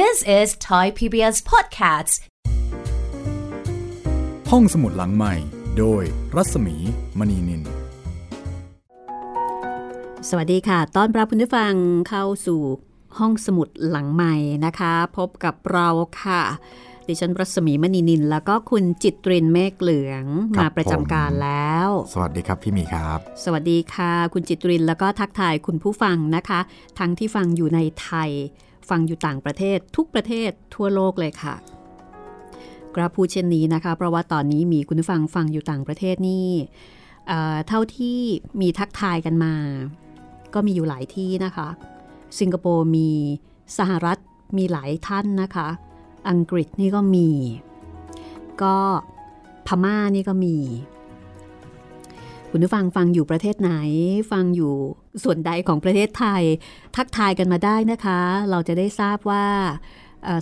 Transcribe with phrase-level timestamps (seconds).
[0.00, 2.14] This is Thai PBS Podcasts
[4.50, 5.34] ห้องสมุดหลังใหม่
[5.78, 6.02] โดย
[6.36, 6.76] รัศมี
[7.18, 7.62] มณีนิน
[10.28, 11.74] สวัสดีค่ะต้อนรับคุณผู้ฟัง
[12.08, 12.60] เข้าสู่
[13.18, 14.34] ห้องสมุดหลังใหม่
[14.66, 15.88] นะคะ พบกับเรา
[16.22, 16.42] ค่ะ
[17.08, 20.24] ดิฉันรัศมีมณีนิน แล้วก็คุณจิตรินเมฆเหลือง
[20.56, 26.60] ครับมาประจำการแล้ว สวัสดีครับพี่หมีครับ สวัสดีค่ะ คุณจิตรินแล้วก็ทักทายคุณผู้ฟังนะคะ
[26.98, 28.32] ทั้งที่ฟังอยู่ในไทย
[28.90, 31.54] ฟังอยู่ต่างประเทศทุกประเทศทั่วโลกเลยค่ะ
[32.94, 36.48] กระพูดเช่นนี้นะคะ เพราะว่าตอนนี้มีคุณผู้ฟังฟังอยู่ต่างประเทศนี่
[37.28, 38.18] เอ่อเท่าที่
[38.60, 39.54] มีทักทายกันมา
[40.54, 41.68] ก็มีอยู่หลายที่นะคะ
[42.40, 43.10] สิงคโปร์มี
[43.78, 44.18] สหรัฐ
[44.56, 45.68] มีหลายท่านนะคะ
[46.28, 47.28] อังกฤษนี่ก็มี
[48.62, 48.76] ก็
[49.66, 50.56] พม่านี่ก็มี
[52.54, 53.72] คุณผู้ฟังฟังอยู่ประเทศไหน
[54.32, 54.74] ฟังอยู่
[55.24, 56.42] ส่วนใดของประเทศไทย
[56.96, 58.20] ทักทายกันมาได้นะคะ
[58.50, 59.46] เราจะได้ทราบว่า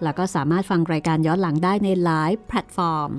[0.03, 3.11] แล้วก็สามารถฟังรายการย้อนหลังได้ในหลายแพลตฟอร์ม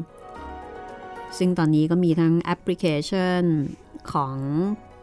[1.38, 3.44] ซึ่งตอนนี้ก็มีทั้งแอปพลิเคชัน
[4.14, 4.36] ของ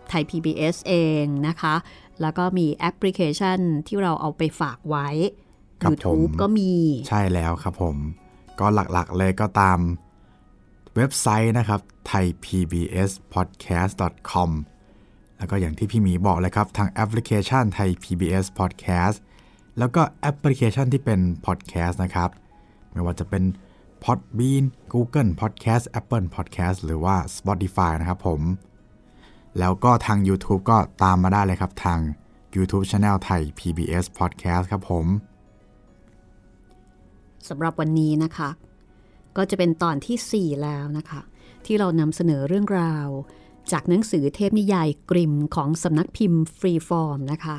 [0.08, 1.74] ไทย PBS เองนะคะ
[2.20, 5.08] แล้วก็มีแอปพลิเคชันที่เราเอาไปฝากไว้
[5.82, 6.72] ครับ YouTube ผมก็มี
[7.08, 7.96] ใช่แล้วครับผม
[8.60, 9.78] ก็หลักๆเลยก็ตาม
[10.96, 14.50] เว็บไซต์นะครับ thaipbspodcast.com
[15.38, 19.18] แล้วก็อย่างที่พี่หมีบอกเลยครับ ทางแอปพลิเคชันไทย PBS Podcast
[19.78, 22.30] แล้วก็แอปพลิเคชันที่เป็น Podcast นะครับ
[22.92, 23.44] ไม่ว่าจะเป็น
[24.04, 28.40] Podbean Google Podcast Apple Podcast หรือว่า Spotify นะครับผม
[29.58, 31.98] แล้วก็ทาง YouTube ก็ตามมาได้เลยครับทาง
[32.56, 35.06] YouTube Channel Thai PBS Podcast ครับผม
[37.48, 38.50] สำหรับวันนี้นะคะ
[39.36, 41.20] ก็จะเป็นตอนที่ 4 แล้วนะคะ
[41.66, 43.08] ที่เรานำเสนอเรื่องราว
[43.72, 47.58] จากหนังสือเทพนิยายกริมม์ของสำนักพิมพ์ฟรีฟอร์มนะคะ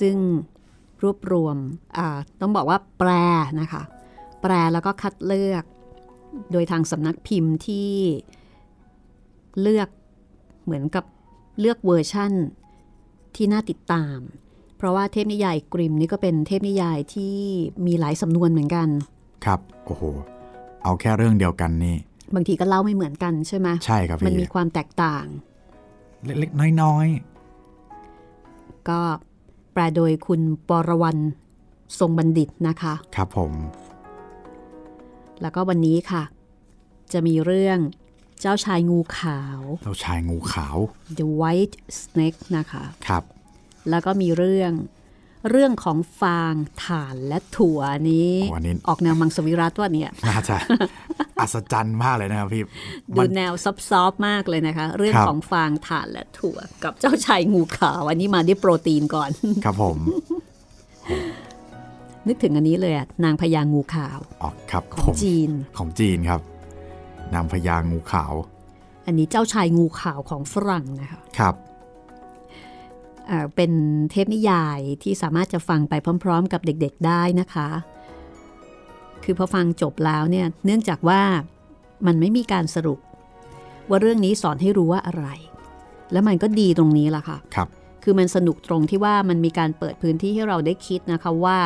[0.00, 0.16] ซึ่ง
[1.02, 1.56] รวบรวม
[1.96, 2.06] อ่า
[2.40, 3.10] ต้องบอกว่าแปล
[3.60, 3.82] นะคะ
[4.42, 5.64] แปลแล้วก็คัดเลือก
[6.52, 7.92] โดยทางสำนักพิมพ์ที่
[9.60, 9.88] เลือก
[10.64, 11.04] เหมือนกับ
[11.60, 12.32] เลือกเวอร์ชั่น
[13.36, 14.18] ที่น่าติดตาม
[14.76, 17.36] เพราะว่าเทพนิยายกริมม์นี่ก็เป็นเทพนิยายที่
[17.86, 18.88] มีหลายสำนวนเหมือนกัน
[19.44, 20.02] ครับ โอ้โห
[20.82, 21.96] เอาแค่เรื่องเดียวกันนี่
[22.34, 25.26] บางทีก็เล่าไม่เหมือนกันใช่ไหมใช่ครับมันพี่มีความแตกต่าง
[26.24, 27.06] เล็กๆน้อย
[28.88, 29.00] ก็
[29.74, 31.22] แปลโดยคุณปรวรรณ
[31.98, 33.52] ทรงบัณฑิตนะคะๆครับผม
[35.42, 36.22] แล้วก็วันนี้ค่ะ
[37.12, 37.78] จะมีเรื่อง
[38.40, 40.76] เจ้าชายงูขาว เจ้าชายงูขาว
[41.18, 43.22] The White Snake นะคะ ครับ
[43.90, 44.72] แล้วก็มีเรื่อง
[45.50, 50.56] เรื่องของฟางถ่านและถั่วนี้โอ้อันนี้ออกแนวมังสวิรัตว่าเนี่ยน่าจะ
[51.40, 52.62] อัศจรรย์มากเลยนะครับพี่
[53.14, 59.30] ดูมันแนวซับซอบมากเลยนะคะ เรื่องครับของฟางถ่านและถั่ว กับเจ้าชายงูขาวอันนี้มาด้วยโปรตีนก่อน
[59.64, 59.98] ครับผม
[62.26, 66.40] นึกถึงอันนี้เลยอะนางพญางูขาวอ๋อครับของผมจีนของจีนครับ
[67.34, 68.34] นางพญางูขาว
[69.06, 71.54] อันนี้เจ้าชายงูขาวของฝรั่งนะคะครับ
[73.26, 73.72] เอ่อเป็น
[74.10, 77.68] เทพนิยายที่สามารถจะฟังไปพร้อม ๆ กับเด็กๆได้นะคะ
[79.24, 81.22] คือพอฟังจบแล้วเนี่ยเนื่องจากว่า
[82.06, 82.98] มันไม่มีการสรุป
[83.88, 85.26] ว่าเรื่องนี้สอนให้รู้ว่าอะไร
[86.12, 87.68] แล้วมันก็ดีตรงนี้ล่ะค่ะครับ
[88.02, 91.58] คือมันสนุกตรงที่ว่ามันมีการเปิดพื้นที่ให้เราได้คิดนะคะว่า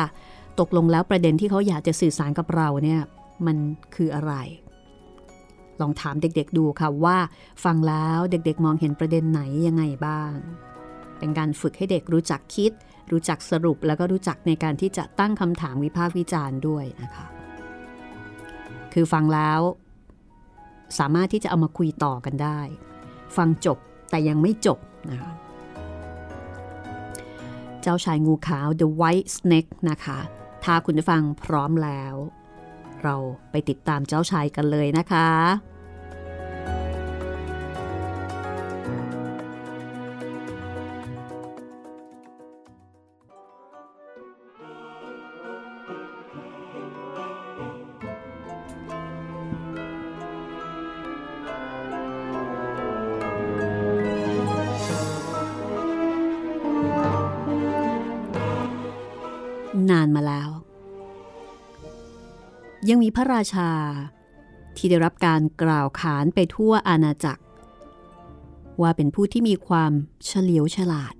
[0.59, 3.01] ตกลงแล้วประเด็นที่เขาอยากจะสื่อสารกับเราเนี่ย
[3.45, 3.57] มัน
[3.95, 4.33] คืออะไร
[5.81, 7.17] ลองถามเด็กๆดูค่ะว่า
[7.63, 10.33] ฟังแล้วเด็กๆมองเห็นประเด็นไหนยังไงบ้าง
[11.19, 12.71] เป็นการฝึกให้เด็กรู้จักคิด
[13.11, 17.25] รู้จักสรุปแล้วก็รู้จักในการที่จะตั้งคำถามวิพากษ์วิจารณ์ด้วยนะคะ
[18.93, 19.59] คือฟังแล้ว
[20.99, 22.59] สามารถที่จะเอามาคุยต่อกันได้
[23.37, 23.77] ฟังจบ
[24.09, 24.79] แต่ยังไม่จบ
[25.11, 25.33] นะคะ
[27.81, 30.19] เจ้าชายงูขาว The White Snake นะคะ
[30.63, 32.15] ถ้าคุณผู้ฟังพร้อมแล้ว
[33.03, 33.15] เรา
[33.51, 35.29] ไปติดตามเจ้าชายกันเลยนะคะ
[63.15, 63.71] พระราชา
[64.75, 67.43] ที่ได้รับการกล่าวขานไปทั่วอาณาจักร
[68.81, 69.91] ว่าเป็นผู้ที่มีความ
[70.25, 71.13] เฉลียวฉลาด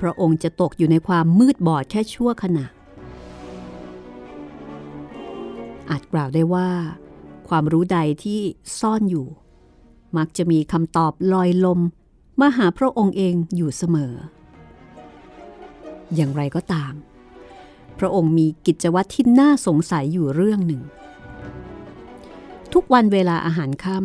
[0.00, 2.66] พระองค์จะตกอยู่ในความมืดบอดแค่ชั่วขณะ
[5.90, 6.68] อาจกล่าวได้ว่า
[7.48, 8.40] ความรู้ใดที่
[8.80, 9.26] ซ่อนอยู่
[10.16, 11.80] มักจะมีคำตอบลอยลม
[12.40, 14.14] มาหาพระองค์เองอยู่เสมอ
[16.14, 16.92] อย่างไรก็ตาม
[17.98, 20.82] พระองค์มีกิจวัตรที่น่าสงสัยอยู่เรื่องหนึ่ง
[22.72, 23.98] ทุกวันเวลาอาหารค่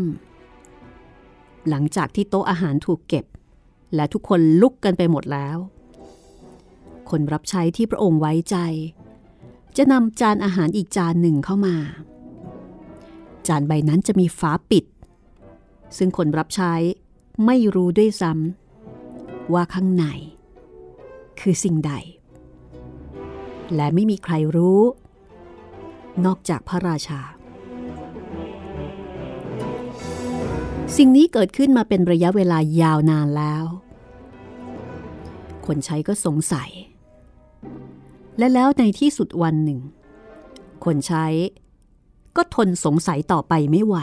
[0.82, 3.26] ำหลังจากที่โต๊ะอาหารถูกเก็บ
[3.96, 5.58] และทุกคนลุกกันไปหมดแล้ว
[7.10, 8.58] คนรับใช้ที่พระองค์ไว้ใจ
[9.78, 11.76] จะนำจานอาหารอีกจานหนึ่งเข้ามา
[13.48, 14.86] จานใบนั้นจะมีฝาปิด
[15.98, 16.74] ซึ่งคนรับใช้
[17.46, 20.06] ไม่รู้ด้วยซ้ำว่าข้างใน
[21.40, 21.94] คือสิ่งใด
[23.76, 24.82] และไม่มีใครรู้
[26.26, 27.22] นอกจากพระราชา
[30.98, 33.66] สิ่งนี้เกิดขึ้นมาเป็นระยะเวลายาวนานแล้ว
[35.66, 36.70] คนใช้ก็สงสัย
[38.38, 39.80] และแล้วในที่สุดวันหนึ่ง
[40.86, 41.26] คนใช้
[42.36, 43.98] ก็ทนสงสัยต่อไปไม่ไหว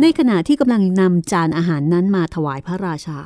[0.00, 3.20] ในขณะที่กำลังนำจานอาหารนั้นมาถวายพระราชา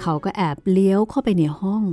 [0.00, 1.84] เขาก็แอบเลี้ยวเข้าไปในห้อง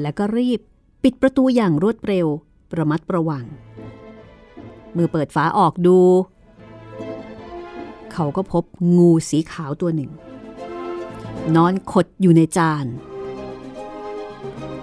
[0.00, 0.60] แล้วก็รีบ
[1.02, 2.26] ปิดประตูอย่างรวดเร็ว
[2.70, 3.44] ประมัดระวัง
[4.92, 5.98] เมื่อเปิดฝาออกดู
[8.12, 8.64] เขาก็พบ
[8.96, 10.10] งูสีขาวตัวหนึ่ง
[11.56, 12.86] นอนขดอยู่ในจาน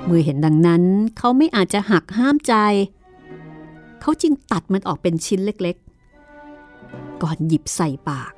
[0.05, 0.83] เมื่อเห็นดังนั้น
[1.17, 2.53] เขาไม่อาจจะหักห้ามใจ
[4.01, 8.33] เขาจึงตัดมันออกเป็นชิ้นเล็กๆ ก่อนหยิบใส่ปาก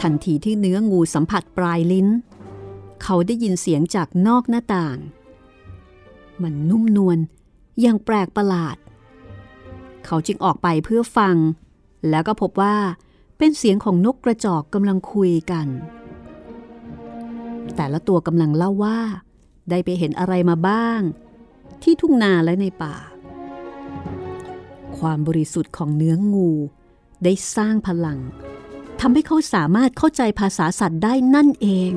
[0.00, 2.08] ทันทีที่เนื้องูสัมผัสปลายลิ้น
[3.02, 4.98] เขาได้ยินเสียงจากนอกหน้าต่าง
[6.42, 7.18] มันนุ่มนวล
[7.80, 8.76] อย่างแปลกประหลาด
[10.04, 11.36] เขาจึงออกไปเพื่อฟัง
[12.10, 12.76] แล้วก็พบว่า
[13.38, 15.66] เป็นเสียงของนกกระจอกกำลังคุยกัน
[17.76, 18.98] แต่ละตัวกำลังเล่าว่า
[19.70, 21.00] ได้ไปเห็นอะไรมาบ้าง
[21.82, 22.96] ที่ทุ่งนาและในป่า
[24.98, 26.50] ความบริสุทธิ์ของเนื้องู
[27.24, 28.18] ได้สร้างพลัง
[29.00, 31.92] ทำให้เขาสามารถเข้าใจภาษาสัตว์ได้นั่นเอง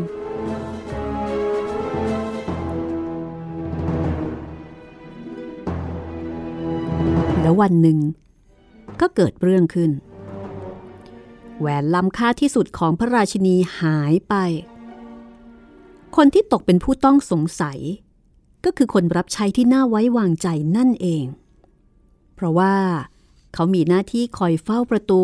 [7.50, 8.00] แล้ววันหนึ่ง
[9.02, 9.92] ก็เกิดเรื่องขึ้น
[11.60, 14.36] แหวนล้ำค่าที่สุดของพระราชินีหายไป
[16.16, 17.80] คนที่ตกเป็นผู้ต้องสงสัย
[18.66, 20.48] ก็คือคนรับใช้ที่น่าไว้วางใจ
[20.78, 21.26] นั่นเอง
[22.36, 22.76] เพราะว่า
[23.54, 25.24] เขามีหน้าที่คอยเฝ้าประตู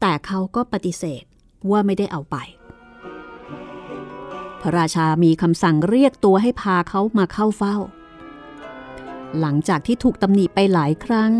[0.00, 1.24] แต่เขาก็ปฏิเสธ
[1.70, 2.36] ว่าไม่ได้เอาไป
[4.60, 7.78] พระราชามีคำสั่งเรียกตัวให้พาเขามาเข้าเฝ้า
[9.40, 11.32] หลังจากที่ถูกตำหนิไปหลายครั้ง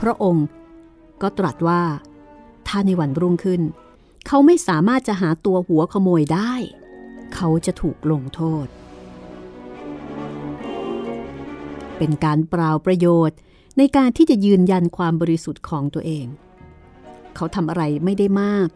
[0.00, 0.46] พระองค์
[1.22, 1.82] ก็ตรัสว่า
[2.66, 3.62] ถ้าในวันรุ่งขึ้น
[4.26, 6.52] เขาไม่สามารถจะหาตัวหัวขโมยได้
[7.34, 8.66] เขาจะถูกลงโทษ
[11.98, 13.38] เป็นการเปล่าประโยชน์
[13.78, 16.26] ในการที่จะยืนยันความบริสุทธิ์ของตัวเอง
[17.36, 18.68] เขาทำอะไรไม่ได้มาก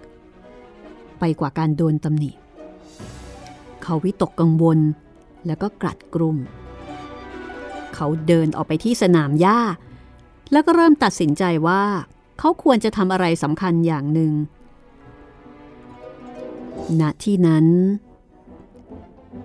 [1.20, 2.30] ไปกว่าการโดนตำหนิ
[3.82, 4.78] เขาวิตกกังวล
[5.46, 6.36] แล้วก็กรัดกรุ่ม
[7.96, 9.60] เขาเดินออกไปที่สนามหญ้า
[10.52, 11.82] แล้วก็เริ่มตัดสินใจว่า
[12.38, 14.32] เขาควรจะทำอะไรสำคัญอย่างหนึ่ง
[17.00, 17.66] ณ ที่นั้น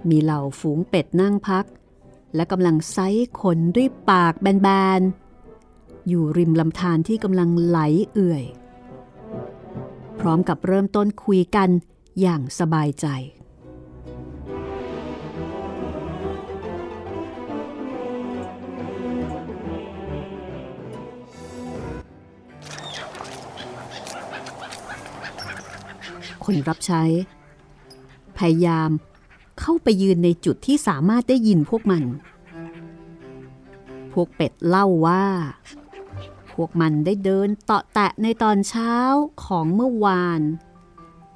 [0.09, 1.65] มีเหล่าฝูงเป็ดนั่งพัก
[2.35, 2.97] และกำลังไซ
[3.39, 4.67] ขนด้วยปากแบ
[4.99, 7.79] นๆ อยู่ริมลำธารที่กำลังไหล
[8.13, 8.43] เอื่อย
[10.19, 11.69] พร้อมกับเริ่มต้นคุยกัน
[12.21, 13.07] อย่างสบายใจ
[26.43, 27.03] คนรับใช้
[28.37, 28.89] พยายาม
[29.59, 32.03] เข้าไปยืนในจุดที่สามารถได้ยินพวกมัน
[34.13, 35.25] พวกเป็ดเล่าว่า
[36.53, 38.93] พวกมันได้เดินเตาะแตะในตอนเช้า
[39.45, 40.41] ของเมื่อวาน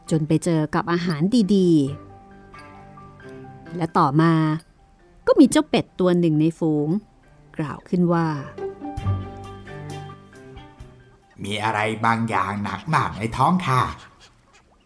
[0.10, 1.22] จนไปเจอกับอาหาร
[1.56, 4.34] ดีๆ และต่อมา
[5.28, 6.90] ก็มีเจ้าเป็ดตัวหนึ่งในฝูง
[7.58, 8.28] กล่าวขึ้นว่า
[11.44, 13.82] มีอะไรบางอย่างหนักมากในท้องข้า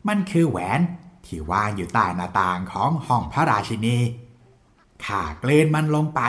[0.07, 0.79] มันคือแหวน
[1.25, 3.97] ที่วางอยู่ใต้หน้าต่างของห้องพระราชินี
[5.05, 6.21] ข้ากลืนมันลงไป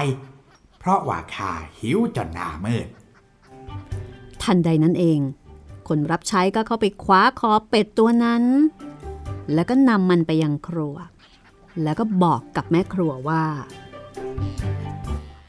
[0.79, 2.87] เพราะว่าข้าหิวจนหน้ามืด
[4.43, 5.21] ทันใดนั้นเอง
[5.89, 8.45] คนรับใช้ก็เข้าไปคว้าคอเป็ดตัวนั้น
[9.55, 10.97] แล้วก็นำมันไปยังครัว
[11.83, 13.45] แล้วก็บอกกับแม่ครัวว่า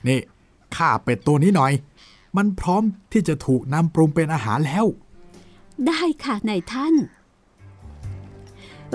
[0.07, 0.19] นี่
[0.75, 1.73] ข้าเป็ดตัวนี้หน่อย
[2.37, 4.85] มันพร้อมที่จะถูกนำปรุงเป็นอาหารแล้ว
[5.87, 6.93] ได้ค่ะนายท่าน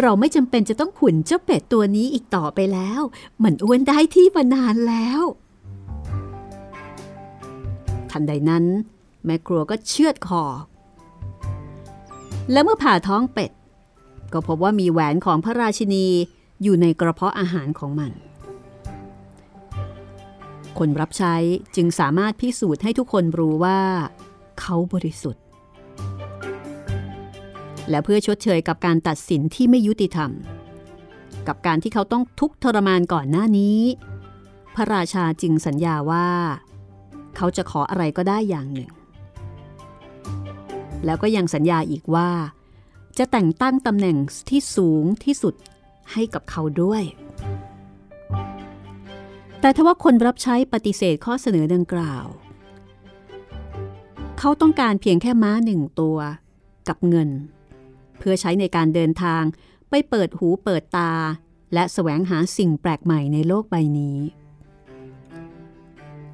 [0.03, 3.01] เราไม่จำเป็นจะต้องขุนเจ้าเป็ดตัวนี้อีกต่อไปแล้ว
[3.43, 5.21] มันอ้วนได้ที่มานานแล้ว
[8.11, 8.65] ทันใดนั้น
[9.25, 10.45] แม่ครัวก็เชือดคอ
[12.53, 13.51] และเมื่อผ่าท้องเป็ด
[14.33, 16.07] ก็พบว่ามีแหวนของพระราชินี
[16.63, 18.13] อยู่ในกระเพาะอาหารของมัน
[20.79, 21.35] คนรับใช้
[21.77, 23.81] จึงสามารถพิสูจน์ให้ทุกคนรู้ว่า
[24.61, 25.46] เขาบริสุทธิ์
[27.91, 30.31] และเพื่อชดเชยกับการตัดสินที่ไม่ยุติธรรม
[31.49, 33.81] กับการที่เขาต้องทุกข์ทรมานก่อนหน้านี้
[34.75, 36.29] พระราชาจึงสัญญาว่า
[37.37, 38.91] เขาจะขออะไรก็ได้อย่างหนึ่ง
[41.05, 42.31] แล้วก็ยังสัญญาอีกว่า
[43.19, 44.17] จะแต่งตั้งตำแหน่ง
[44.51, 45.55] ที่สูงที่สุด
[46.13, 47.03] ให้กับเขาด้วย
[49.61, 52.27] แต่ถ้าว่าคนรับใช้ปฏิเสธข้อเสนอดังกล่าว
[54.39, 56.19] เขาต้องการเพียงแค่ม้าหนึ่งตัว
[56.89, 57.31] กับเงิน
[58.19, 59.43] เพื่อใช้ในการเดินทาง
[59.91, 61.13] ไปเปิดหูเปิดตา
[61.75, 64.19] และแสวงหาสิ่งแปลกใหม่ในโลกใบนี้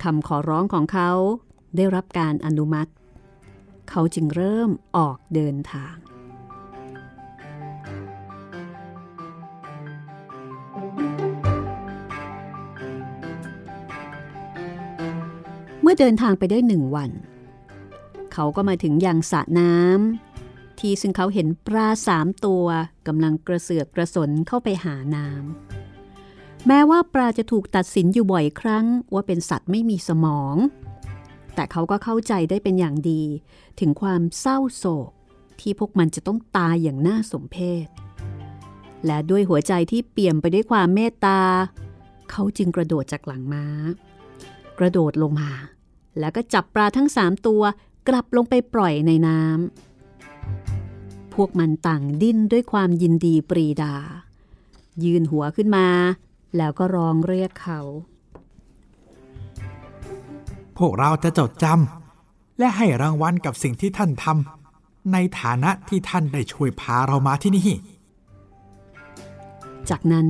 [0.02, 1.10] คำขอร้องของเขา
[1.76, 2.90] ได้รับการอนุมัติ
[3.90, 5.94] เขาจึงเริ่มออกเดินทาง
[15.82, 17.10] เมื่อเดินทางไปได้หนึ่งวัน
[18.32, 20.31] เขาก็มาถึงยังสระน้ำ
[20.82, 22.66] ทีซึ่งเขาเห็นปลาสามตัว
[23.06, 30.56] กำลังกระเสือกกระสนเข้าไปหาน้ำแม้ว่าปลาจะถูกตัดสินอยู่บ่อยครั้งว่าเป็นสัตว์ไม่มีสมอง
[31.54, 33.22] แต่เขาก็เข้าใจได้เป็นอย่างดี
[33.80, 35.10] ถึงความเศร้าโศก
[35.60, 37.86] ที่พวกมันจะต้องตายอย่างน่าสมเพช
[39.06, 41.40] และด้วยหัวใจที่เปี่ยมไปด้วยความเมตตา
[42.30, 43.66] เขาจึงกระโดดจากหลังม้า
[44.78, 45.50] กระโดดลงมา
[46.18, 47.62] แล้วก็จับปลาทั้งสามตัว
[48.08, 49.91] กลับลงไปปล่อยในน้ำ
[51.34, 53.94] พวกมันต่างดิ้นด้วยความยินดีปรีดา
[55.04, 55.86] ยืนหัวขึ้นมา
[56.56, 57.80] แล้วก็ร้องเรียกเขา
[60.78, 67.70] พวกเราจะจดจำและให้รางวัลกับสิ่งที่ท่านทำในฐานะที่ท่านได้ช่วยพาเรามาที่นี่
[69.90, 70.28] จากนั้น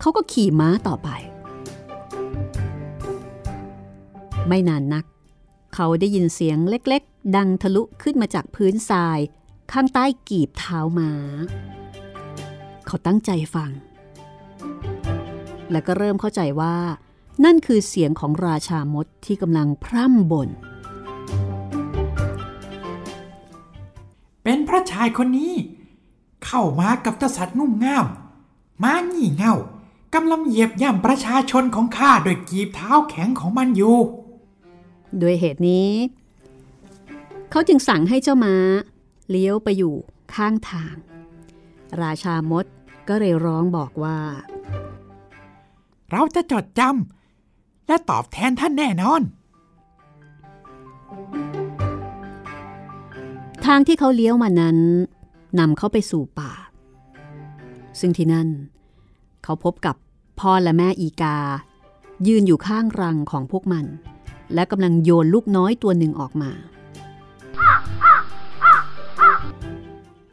[0.00, 1.08] เขาก็ขี่ม้าต่อไป
[4.48, 5.04] ไม่นานนัก
[5.74, 9.18] เขาได้ยินเสียงเล็กๆ ดังทะลุขึ้นมาจากพื้นทราย
[9.72, 11.10] ข้างใต้กีบเท้าม้า
[12.86, 13.70] เขาตั้งใจฟัง
[15.70, 16.76] และก็เริ่มเข้าใจว่า
[17.44, 20.48] นั่นคือเสียงของราชามดที่กำลังพร่ำบ่น
[24.44, 25.54] เป็นพระชายคนนี้
[26.44, 28.06] เข้ามากับกษัตริย์งุ่มง่าม
[28.82, 29.54] ม้างี่เง่า
[30.14, 33.96] กำลังเหยียบย่ำประชาชนของข้าโดยกีบเท้าแข็งของมันอยู่
[35.20, 35.90] ด้วยเหตุนี้
[37.50, 38.56] เขาจึงสั่งให้เจ้าม้า
[39.30, 39.94] เลี้ยวไปอยู่
[40.34, 40.96] ข้างทาง
[42.02, 42.64] ราชามด
[43.08, 44.18] ก็เลยร้องบอกว่า
[46.10, 49.22] เราจะจดจำและตอบแทนท่านแน่นอน
[53.66, 54.78] ทางที่เขาเลี้ยวมานั้น
[55.58, 56.52] นำเขาไปสู่ป่า
[58.00, 58.48] ซึ่งที่นั่น
[59.44, 59.96] เขาพบกับ
[60.40, 61.38] พ่อและแม่อีกา
[62.26, 63.86] ยืนอยู่ข้างรังของพวกมัน
[64.54, 66.50] และกำลังโยนลูกน้อยตัวหนึ่งออกมา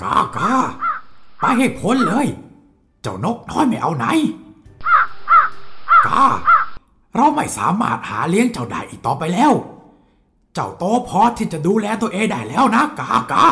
[0.02, 0.54] กากา
[1.40, 2.28] ไปให้พ้นเลย
[3.02, 4.06] เจ้านกน้อยไม่เอาไหน
[6.08, 6.26] กา
[7.16, 9.52] เราไม่สามารถหาเลี้ยงเจ้าได้อีกต่อไปแล้ว
[10.54, 13.48] เจ้าโตพอที่จะดูแลตัวเองได้แล้วนะ กากา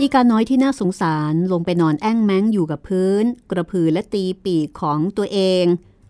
[0.00, 5.64] อีกาน้อยที่น่าสงสารลงไปนอนแอ้งแม้งอยู่กับพื้น กระพือและตีปีกของตัวเอง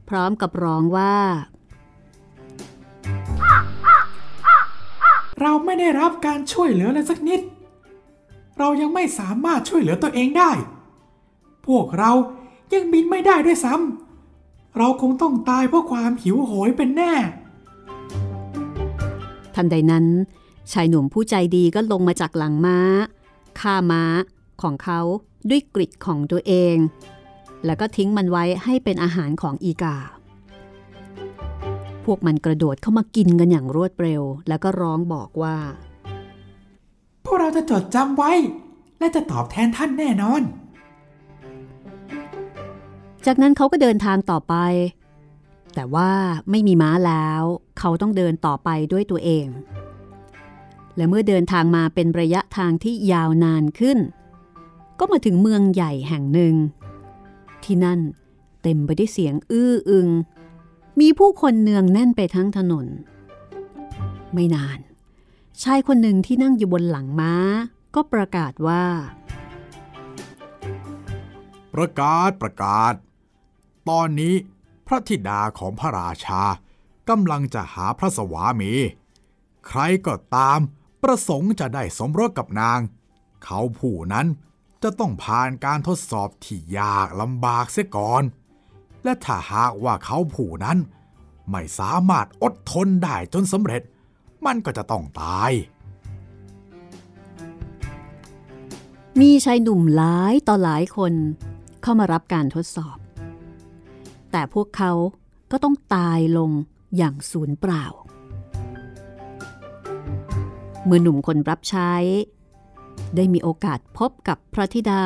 [0.08, 1.16] พร้อมกับร้องว่า
[5.40, 7.40] เราไม่ได้รับการช่วยเหลือเลยสักนิด
[8.58, 10.52] เรายังไม่สามารถช่วยเหลือตัวเองได้
[11.66, 12.12] พวกเรา
[12.72, 17.12] ยังบินไม่ได้ด้วยซ้ำ เราคงต้องตายเพราะความหิวโหยเป็นแน่
[19.54, 20.06] ทันใดนั้น
[20.72, 22.78] ชายหนุ่มผู้ใจดีก็ลงมาจากหลังม้า
[23.60, 24.02] ฆ่าม้า
[24.62, 25.00] ของเขา
[25.50, 26.76] ด้วยกริดของตัวเอง
[27.64, 29.96] แล้วก็ทิ้งมันไว้ให้เป็นอาหารของอีกา
[32.04, 35.56] พวกมันกระโดดเข้ามากินกันอย่างรวดเร็ว แล้วก็ร้องบอกว่า
[37.26, 38.32] พวกเราจะจดจำไว้
[38.98, 40.42] และจะตอบแทนท่านแน่นอน
[43.26, 44.54] จากนั้นเขาก็เดินทางต่อไป
[45.74, 46.10] แต่ว่า
[46.50, 47.42] ไม่มีม้าแล้ว
[47.78, 49.46] เขาต้องเดินต่อไปด้วยตัวเอง
[50.96, 53.98] และเมื่อเดินทางมาเป็นระยะทางที่ยาวนานขึ้น
[54.98, 56.54] ก็มาถึงเมืองใหญ่แห่งหนึ่ง
[57.64, 58.00] ที่นั่น
[58.62, 60.08] เต็มไปด้วยเสียงอื้ออึง
[61.00, 62.86] มีผู้คนเนืองแน่นไปทั้งถนน
[64.34, 64.78] ไม่นาน
[65.62, 67.34] ชายคนหนึ่งที่นั่งอยู่บนหลังม้า
[67.94, 68.84] ก็ประกาศว่า
[71.74, 72.94] ประกาศประกาศ
[73.88, 74.34] ตอนนี้
[74.86, 76.42] พระธิดาของพระราชา
[77.08, 78.72] กำลังจะหาพระสวามี
[79.66, 80.58] ใครก็ตาม
[81.02, 82.80] ประสงค์จะได้สมรสกับนาง
[83.44, 84.26] เขาผู้นั้น
[84.82, 88.22] จะต้องผ่านการทดสอบที่ยากลำบากเสียก่อน
[89.04, 90.78] และถ้าหากว่าเขาผู้นั้น
[91.50, 93.82] ไม่สามารถอดทนได้จนสำเร็จ
[94.46, 95.52] มันก็จะต้องตาย
[99.20, 101.12] มีชายหนุ่มหลายต่อหลายคน
[101.82, 102.98] เข้ามารับการทดสอบ
[104.32, 104.92] แต่พวกเขา
[105.52, 106.50] ก็ต้องตายลง
[106.96, 107.84] อย่างสูญเปล่า
[110.84, 111.92] เมื่อหนุ่มคนรับใช้
[113.16, 115.04] ได้มีโอกาสพบกับพระธิดา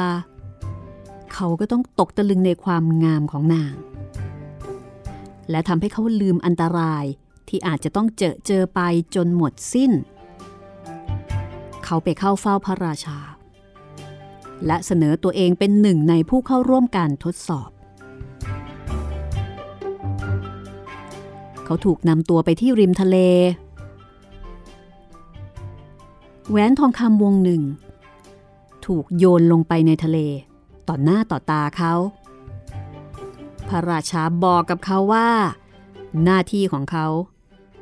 [1.32, 3.75] เขาก็ต้องตกตะลึงในความงามของนาง
[5.50, 7.04] และทำให้เขาลืมอันตราย
[7.50, 8.80] ที่อาจจะต้องเจอเจอไป
[9.14, 9.92] จนหมดสิ้น
[11.85, 13.19] เขาไปเข้าเฝ้าพระราชา
[14.66, 17.71] และเสนอตัวเองเป็นหนึ่งในผู้เข้าร่วมการทดสอบ
[21.64, 23.16] เขาถูกนำตัวไปที่ริมทะเล
[26.49, 27.62] แหวนทองคำวงหนึ่ง
[28.87, 30.19] ถูกโยนลงไปในทะเล
[30.88, 31.95] ต่อหน้าต่อตาเขา
[33.69, 35.28] พระราชาบอกกับเขาว่า
[36.25, 37.07] หน้าที่ของเขา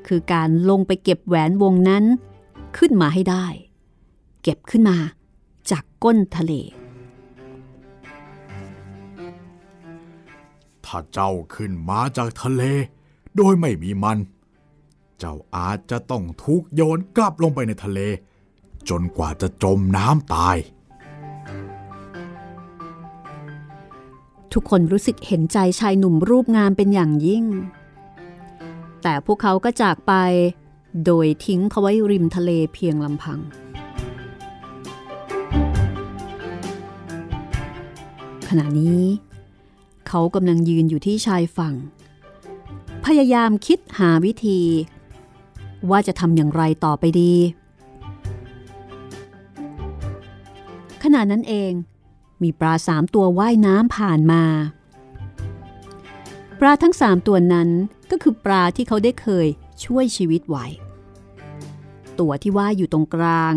[0.08, 2.04] คือการลงไปเก็บแหวนวงนั้น
[2.76, 3.46] ขึ้นมาให้ได้
[4.42, 4.98] เก็บขึ้นมา
[5.70, 6.52] จากก้นทะเล
[10.84, 12.62] ถ้าเจ้าขึ้นมาจากทะเล
[13.36, 14.18] โดยไม่มีมัน
[15.18, 18.00] เจ้าอาจจะต้องถูกโยนกลับลงไปในทะเล
[18.88, 20.56] จนกว่าจะจมน้ำตาย
[24.52, 27.44] ทุกคนรู้สึกเห็นใจชายหนุ่มรูปงามเป็นอย่างยิ่ง
[29.10, 30.12] แต่พวกเขาก็จากไป
[31.06, 33.38] โดยทิ้งเขาไว้ริมทะเลเพียงลำพัง
[38.48, 39.02] ขณะนี้
[40.08, 41.74] เขากำลังยืนอยู่ที่ชายฝั่ง
[43.06, 44.60] พยายามคิดหาวิธี
[45.90, 47.34] ว่าจะทำอย่างไรต่อไปดี
[51.02, 51.72] ขณะนั้นเอง
[52.42, 54.42] มีปลาสามตัวว่ายน้ำผ่านมา
[56.60, 57.70] ปลาทั้งสามตัวนั้น
[58.10, 59.46] ก็คือปลาที่เขาได้เคย
[59.84, 60.66] ช่วยชีวิตไว้
[62.20, 63.54] ตัวที่ว่าอยู่ตรงกลาง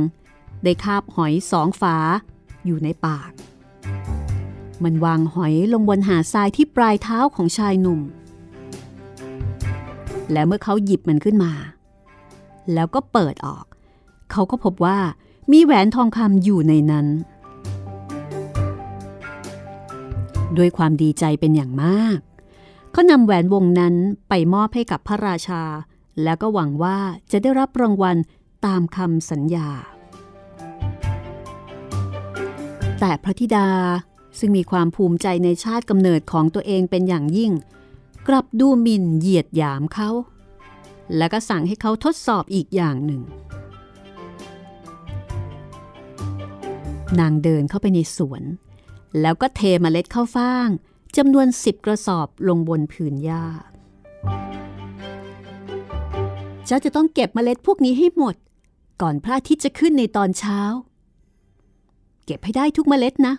[0.64, 1.98] ได้คาบหอยสองฝา
[2.66, 3.32] อยู่ในปาก
[4.84, 8.02] มันวางหอยลงบนหาดทรายที่ปลายเท้าของชายหนุ่ม
[10.32, 11.54] และเมื่อเขาหยิบมันขึ้นมา
[12.74, 13.66] แล้วก็เปิดออก
[14.32, 15.00] เขาก็พบว่า
[15.52, 17.08] มีแหวนทองคำอยู่ในนั้น
[20.58, 22.18] ด้วยความดีใจเป็นอย่างมาก
[22.92, 23.96] เขานำแหวนวงนั้น
[24.30, 25.64] ไปมอบให้กับพระราชา
[26.24, 26.98] แล้วก็หวังว่า
[27.32, 28.18] จะได้รับรางวัล
[28.66, 29.70] ตามคำสัญญา
[33.00, 33.68] แต่พระธิดา
[34.40, 37.52] ซึ่งมีความภูมิใจในชาติกำเนิดของตัวเองเป็นอย่างยิ่ง
[38.28, 40.10] กลับดูหมิ่นเหยียดหยามเขา
[41.18, 43.22] แล้วก็สั่งให้เขาทดสอบอีกอย่างหนึ่ง
[47.20, 48.44] นางเดินเข้าไปในสวน
[49.22, 50.70] แล้วก็เทเมล็ดข้าวฟ่าง
[51.18, 53.44] จำนวนสิบกระสอบลงบนผืนหญ้า
[56.66, 58.36] เจ้าจะต้องเก็บเมล็ดพวกนี้ให้หมด
[59.02, 60.60] ก่อนพระอาทิตย์จะขึ้นในตอนเช้า
[62.26, 63.34] เก็บให้ได้ทุกเมล็ดนะ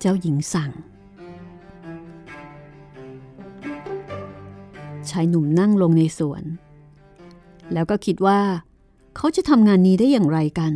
[0.00, 0.70] เจ้าหญิงสั่ง
[5.10, 6.44] ชายหนุ่มนั่งลงในสวน
[7.72, 8.40] แล้วก็คิดว่า
[9.16, 10.72] เขาจะทำงานนี้ได้อย่างไรกัน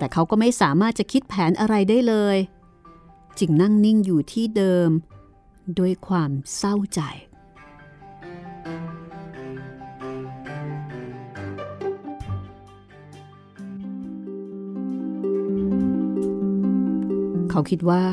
[0.00, 2.36] แต่เขาก็ไม่สามารถจะคิดแผนอะไรได้เลย
[3.38, 4.90] จึงนั่งนิ่งอยู่ที่เดิม
[5.78, 7.00] ด้วยความเศร้าใจ
[17.50, 18.04] เขาคิดว่า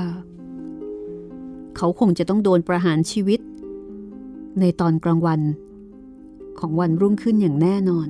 [1.78, 3.40] เขาคงจะต้องโดนประหารชีวิต
[4.60, 5.42] ในตอนกลางวัน
[6.60, 8.10] ของวันรุ่งขึ้นอย่างแน่นอน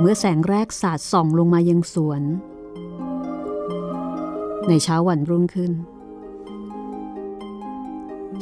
[0.00, 2.22] เมื่อแสงแรกสาดส่องลงมายังสวน
[4.68, 5.72] ในเช้าวันรุ่งขึ้น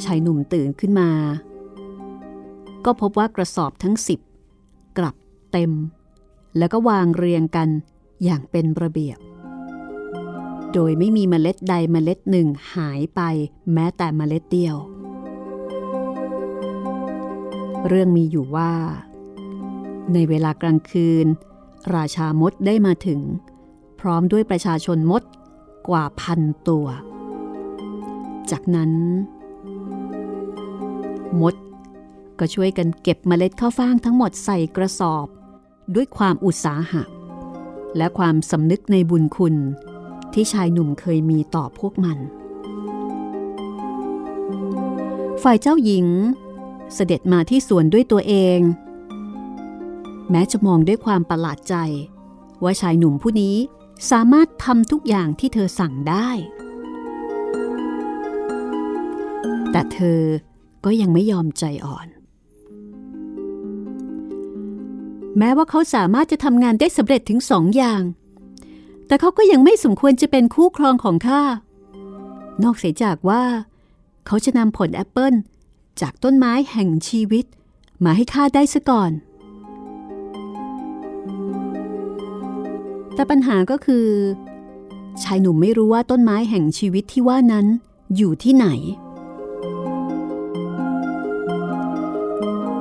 [0.03, 1.09] ชายหนุ่มตื่นขึ้นมา
[2.85, 4.19] ก็พบว่ากระสอบทั้งสิบ
[4.97, 5.15] กลับ
[5.51, 5.71] เต็ม
[6.57, 7.69] แล้วก็วางเรียงกัน
[8.23, 9.17] อย่างเป็นระเบียบ
[10.73, 13.21] โดยไม่มีเมล็ดใดเมล็ดหนึ่งหายไป
[13.73, 14.75] แม้แต่เมล็ดเดียว
[17.87, 18.71] เรื่องมีอยู่ว่า
[20.13, 21.25] ในเวลากลางคืน
[21.95, 23.21] ราชามดได้มาถึง
[23.99, 25.23] พร้อมด้วยประชาชนมด
[25.87, 26.87] กว่าพันตัว
[28.51, 28.91] จากนั้น
[31.41, 31.55] มด
[32.39, 35.27] ก็ช่วยกันเก็บเมล็ดข้าวฟ่างทั้งหมดใส่กระสอบ
[35.95, 37.03] ด้วยความอุตสาหะ
[37.97, 39.55] และความสำนึกในบุญคุณ
[40.33, 42.17] ที่ชายหนุ่มเคยมีต่อพวกมัน
[45.43, 46.05] ฝ่ายเจ้าหญิง
[46.93, 48.59] เสด็จมาที่สวนด้วยตัวเอง
[50.31, 51.75] แม้จะมองด้วยความประหลาดใจ
[52.63, 53.55] ว่าชายหนุ่มผู้นี้
[54.11, 56.29] สามารถทำทุกอย่างที่เธอสั่งได้
[59.71, 60.21] แต่เธอ
[60.85, 62.07] ก็ยังไม่ยอมใจอ่อน
[65.37, 68.01] แม้ว่าเขาสามารถจะทำงานได้สำเร็จถึงสองอย่าง
[69.07, 71.41] แต่เขาก็ยังไม่สมควรจะเป็นคู่ครองของข้า
[72.63, 73.43] นอกเสียจากว่า
[74.25, 75.33] เขาจะนำผลแอปเปิล
[76.01, 77.45] จากต้นไม้แห่งชีวิต
[78.03, 79.11] มาให้ข้าได้ซะก่อน
[83.17, 84.07] แต่ปัญหาก็คือ
[85.23, 87.65] ชายหนุ่มไม่รู้ว่าต้นไม้แห่งชีวิตที่ว่านั้น
[88.15, 88.67] อยู่ที่ไหน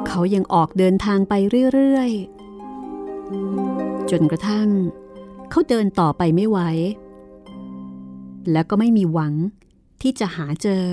[0.07, 1.35] เขายังออกเดินทางไป
[1.72, 4.68] เรื่อยๆ จนกระทั่ง
[5.51, 6.59] เขาเดินต่อไปไม่ไหว
[8.53, 9.35] และก็ไม่มีหวัง
[10.03, 10.85] ที่จะหาเจอ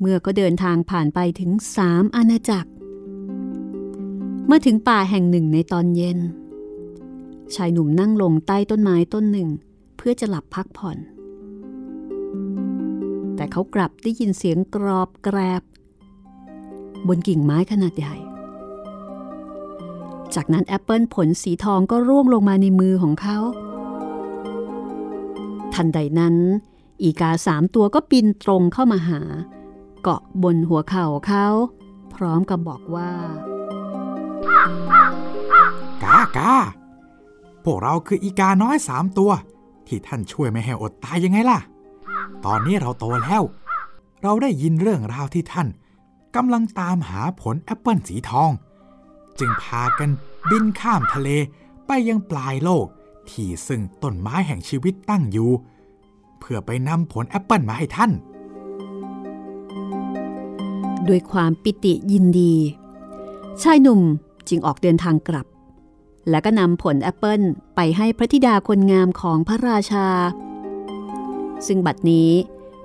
[0.00, 2.70] เมื่อก็เดินทางผ่านไปถึงสามอาณาจักร
[4.46, 6.18] เมื่อถึงป่าแห่งหนึ่งในตอนเย็น
[7.54, 9.48] ชายหนุ่มนั่งลงใต้ต้นไม้ต้นหนึ่ง
[9.96, 10.98] เพื่อจะหลับพักผ่อน
[13.36, 15.62] แต่เขากลับได้ยินเสียงกรอบแกรบ
[17.08, 18.16] บนกิ่งไม้ขนาดใหญ่
[20.34, 23.38] จากนั้นแอปเปิลผลสีทองก็ร่วงลงมาในมือของเขา
[25.74, 26.36] ทันใดนั้น
[27.02, 29.20] อีกาสามตัวก็บินตรงเข้ามาหา
[30.02, 31.46] เกาะบนหัวเข่าเขา
[32.14, 33.10] พร้อมกับบอกว่า
[36.02, 36.54] กากา
[37.64, 39.30] พวกเราคืออีกาน้อยสามตัว
[39.86, 41.60] ที่ท่านช่วยไม่ให้อดตายยังไงล่ะ
[42.44, 43.42] ตอนนี้เราโตแล้ว
[44.22, 45.68] เราได้ยินเรื่องราวที่ท่าน
[46.36, 48.50] กำลังตามหาผลแอปเปิลสีทอง
[49.38, 50.10] จึงพากัน
[50.50, 51.28] บินข้ามทะเล
[51.86, 52.86] ไปยังปลายโลก
[53.30, 55.50] ที่ซึ่งต้นไม้แห่งชีวิตตั้งอยู่
[56.38, 58.12] เพื่อไปนำผลแอปเปิลมาให้ท่าน
[61.08, 62.54] ด้วยความปิติยินดี
[63.62, 64.00] ชายหนุ่ม
[64.48, 65.46] จึงออกเดินทางกลับ
[66.30, 67.40] และก็นำผลแอปเปิล
[67.76, 70.08] ไปให้พระธิดาคนงามของพระราชา
[71.66, 72.30] ซึ่งบัดนี้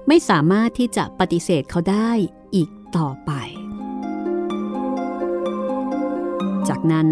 [0.08, 2.12] ไม่สามารถที่จะปฏิเสธเขาได้
[2.56, 3.32] อีกต่อไป
[6.70, 7.10] จากนั้น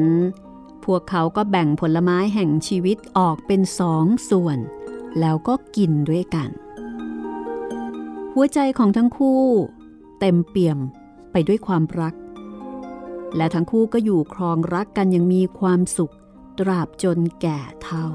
[0.85, 4.57] พวกเขาก็แบ่งผลไม้แห่งชีวิตออกเป็นสองส่วน
[5.19, 6.49] แล้วก็กินด้วยกัน
[8.33, 9.43] หัวใจของทั้งคู่
[10.19, 10.79] เต็มเปี่ยม
[11.31, 12.13] ไปด้วยความรัก
[13.37, 16.13] และทั้งคู่ก็อยู่ครองรักกันอยังมีความสุข
[16.59, 18.07] ตราบจนแก่เท่า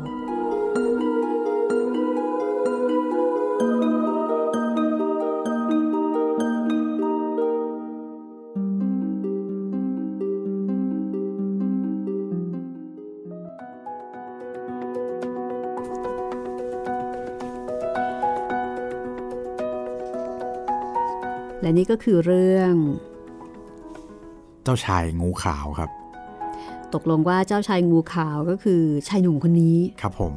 [21.63, 22.75] และนี่ก็คือเรื่อง
[24.63, 26.02] เจ้าชายงูขาวครับ
[26.95, 30.35] ตกลงว่าเจ้าชายงูขาวก็คือชายหนุ่มคนนี้ ครับผม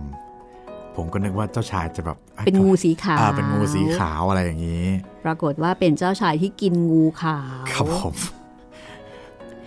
[0.96, 4.86] ผมก็นึกว่าเจ้าชายจะแบบเป็นงูสีขาวอ่าเป็นงูสีขาวอะไรอย่างนี้
[5.26, 8.14] ปรากฏว่าเป็นเจ้าชายที่กินงูขาว ครับผม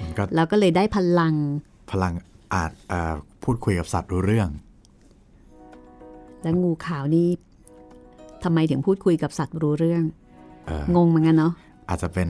[0.01, 1.35] มันก็แล้วก็เลยได้พลัง
[1.90, 2.12] พลัง
[2.55, 4.48] อาจเอ่อพูดคุยกับสัตว์รู้เรื่อง
[6.42, 7.29] และงูขาวนี่
[8.44, 10.03] ทำไมถึงพูดคุยกับสัตว์รู้เรื่อง
[10.66, 11.53] เอ่องงเหมือนกันเนาะ
[11.88, 12.29] อาจจะเป็น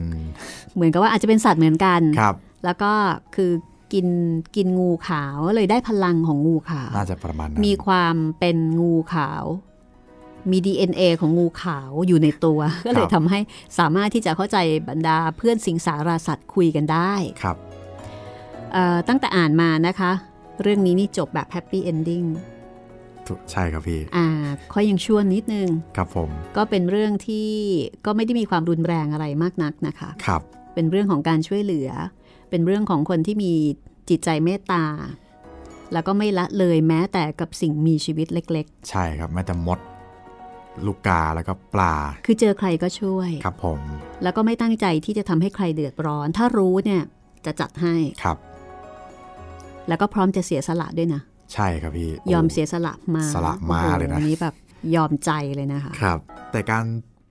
[0.75, 2.91] เหมือนกับว่าอาจจะเป็นสัตว์เหมือนกันครับ แล้วก็
[3.35, 3.51] คือ
[3.93, 4.07] กิน
[4.55, 9.43] กินงูขาวเลยได้พลังของงูขาวน่าจะประมาณนั้นมีความเป็นงูขาว
[10.51, 13.39] มี DNA ของงูขาวอยู่ในตัวก็เลยทำให้
[13.79, 14.57] สามารถที่จะเข้าใจ
[14.89, 17.57] บรรดาเพื่อนสิงสาราสัตว์คุยกันได้ครับ
[18.73, 20.11] เอ่อตั้งแต่อ่านมานะคะ
[20.61, 22.23] เรื่องนี้นี่จบแบบ happy ending
[23.27, 24.27] ถูกใช่ครับพี่อ่า
[24.73, 27.49] ค่อยยังชั่วนิดนึง ครับผม ก็เป็นเรื่องที่
[28.05, 30.41] ก็ไม่ได้มีความรุนแรงอะไรมากนักนะคะ ครับ
[30.73, 31.89] เป็นเรื่องของการช่วยเหลือ
[32.49, 33.53] เป็นเรื่องของคนที่มี
[34.09, 34.85] จิตใจเมตตา
[35.93, 39.79] แล้วก็ไม่ละเลยแม้แต่กับสิ่งมีชีวิตเล็กใช่ครับแม้แต่มด
[40.85, 43.79] ลูกกาแล้วก็ปลาๆคือเจอใครก็ช่วย ครับผม
[44.23, 47.01] แล้วก็ไม่ตั้งใจที่จะทำให้ใครเดือดร้อน ถ้ารู้เนี่ย
[47.45, 48.37] จะจัดให้ ครับ
[49.87, 51.21] แล้วก็พร้อมจะเสียสละด้วยนะ
[51.53, 54.55] ใช่ครับพี่ ยอมโเสียสละมา สละมาโอ้โหเลยนะอันนี้แบบ
[54.95, 56.19] ยอมใจเลยนะคะ ครับ
[56.51, 56.85] แต่การ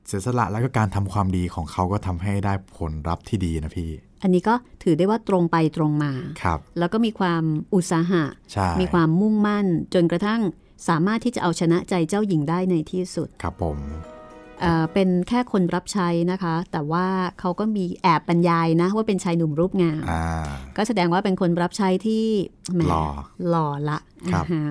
[0.08, 3.90] เสียสละแล้วก็การทำความดีของเขาก็ทำให้ได้ผลลัพธ์ที่ดีนะพี่
[4.22, 7.42] อันนี้ก็ถือได้ว่าตรงไปตรงมาครับแล้วก็มีความ
[7.74, 10.40] อุตสาหะใช่มีความมุ่งมั่น จนกระทั่ง
[10.88, 13.78] สามารถที่จะเอาชนะใจเจ้าหญิงได้ในที่สุดครับผม
[14.60, 17.06] เอ่อเป็นแค่คนรับใช้นะคะ แต่ว่า
[17.40, 20.24] เขาก็มีแอบบรรยายนะ ว่าเป็นชายหนุ่มรูปงามอ่า
[20.76, 22.24] ก็แสดงว่าเป็นคนรับใช้ที่
[22.74, 23.04] แหมหล่อ
[23.48, 23.98] หล่อละ
[24.32, 24.64] ครับอ่าฮะ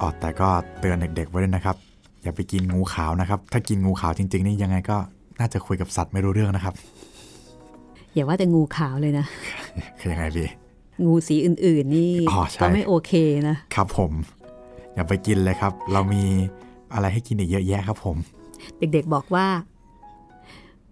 [0.00, 0.48] อ๋อแต่ก็
[0.80, 1.76] เตือนเด็กๆไว้ด้วยนะครับ
[2.26, 4.96] อย่าไปกินงูขาวนะครับ ถ้ากินงูขาวจริง ๆ นี่ยังไงก็
[5.40, 6.74] น่าจะคุยกับสัตว์ไม่รู้เรื่องนะครับ
[8.14, 9.26] อย่าว่าแต่งูขาวเลยนะ
[9.98, 10.48] คือยังไงพี่
[11.04, 13.12] งูสีอื่น ๆ นี่อ๋อใช่ก็ไม่โอเค
[13.48, 14.12] นะ ครับผม
[14.94, 16.22] อย่าไปกินเลยครับ เรามี
[16.94, 18.16] อะไรให้กินอีกเยอะแยะครับผม
[18.78, 19.46] เด็กๆบอกว่า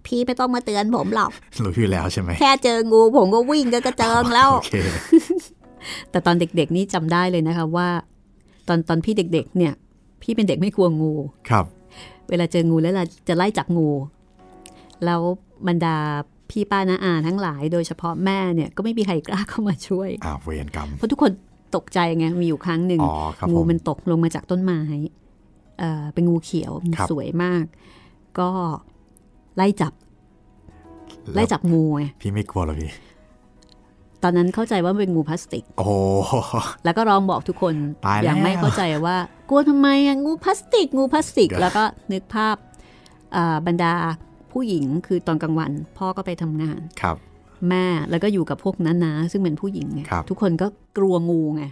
[0.07, 1.31] พี่ไม่ต้องมาเตือนผมหรอก
[1.65, 4.75] รู้อยู่แล้วใช่ไหมแค่เจองูผมก็วิ่งก็กระเจิงแล้วโอเค
[6.11, 7.89] แต่ตอนเด็กๆนี่จำได้เลยนะคะว่า
[8.69, 9.75] ตอนตอนพี่เด็ก ๆ เนี่ย
[10.25, 11.13] พี่เป็นเด็กไม่กลัวงู
[11.51, 11.65] ครับ
[12.29, 13.91] เวลาเจองูแล้วเราจะไล่จับงู
[15.05, 15.21] แล้ว
[15.69, 15.97] บรรดา
[16.51, 21.33] พี่ป้าน้าอาทั้งหลาย โดยเฉพาะแม่เนี่ยก็ไม่มีใครกล้าเข้ามาช่วยอ่าเวรกรรม เพราะทุกคน
[21.77, 24.81] ตกใจไง มีอยู่ครั้งหนึ่งอ๋อครับงูผมมันตกลงมาจากต้นไม้
[25.79, 27.65] เอ่อเป็นงูเขียวมันครับสวยมาก
[28.39, 28.49] ก็
[29.57, 29.93] ไล่จับ
[31.35, 32.91] ไล่จับงูไงพี่ไม่กลัวเหรอพี่
[34.23, 35.93] ตอนนั้นเข้าใจว่ามันเป็นงูพลาสติก โอ้โห
[36.85, 37.75] แล้วก็ร้องบอกทุกคน
[38.07, 39.17] ตายแล้วยังไม่เข้าใจว่า
[39.49, 42.57] กลัวทำไมอะงูพลาสติก งูพลาสติกเดี๋ยวแล้วก็นึกภาพ
[43.37, 43.95] อ่าบรรดา
[44.53, 47.17] ผู้หญิงคือตอนกลางวัน พ่อก็ไปทำงานครับ
[47.69, 50.67] แม่แล้วก็อยู่กับพวกน้านาซึ่งเป็นผู้หญิงไงครับทุกคนก็
[50.99, 51.65] กลัวงูไง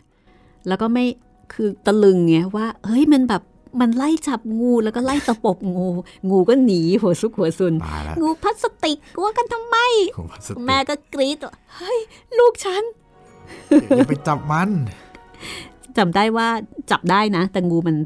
[0.69, 1.05] แล้วก็ไม่
[1.53, 3.43] คือตะลึงไงว่า เฮ้ยมันแบบ
[3.81, 5.89] มันไล่จับงูแล้วก็ไล่ตะปบงู
[6.31, 9.77] งูก็หนีหัวซุกหัวซุนตายแล้วงูพลาสติกกลัวกันทำไม
[10.17, 11.99] ผมพลาสติกแม่ก็กรี๊ดว่าเฮ้ย
[12.39, 12.83] ลูกฉัน
[13.97, 14.71] อย่าไปจับมัน
[15.99, 16.49] จำได้ว่า
[16.91, 17.97] จับได้นะ แต่งูมัน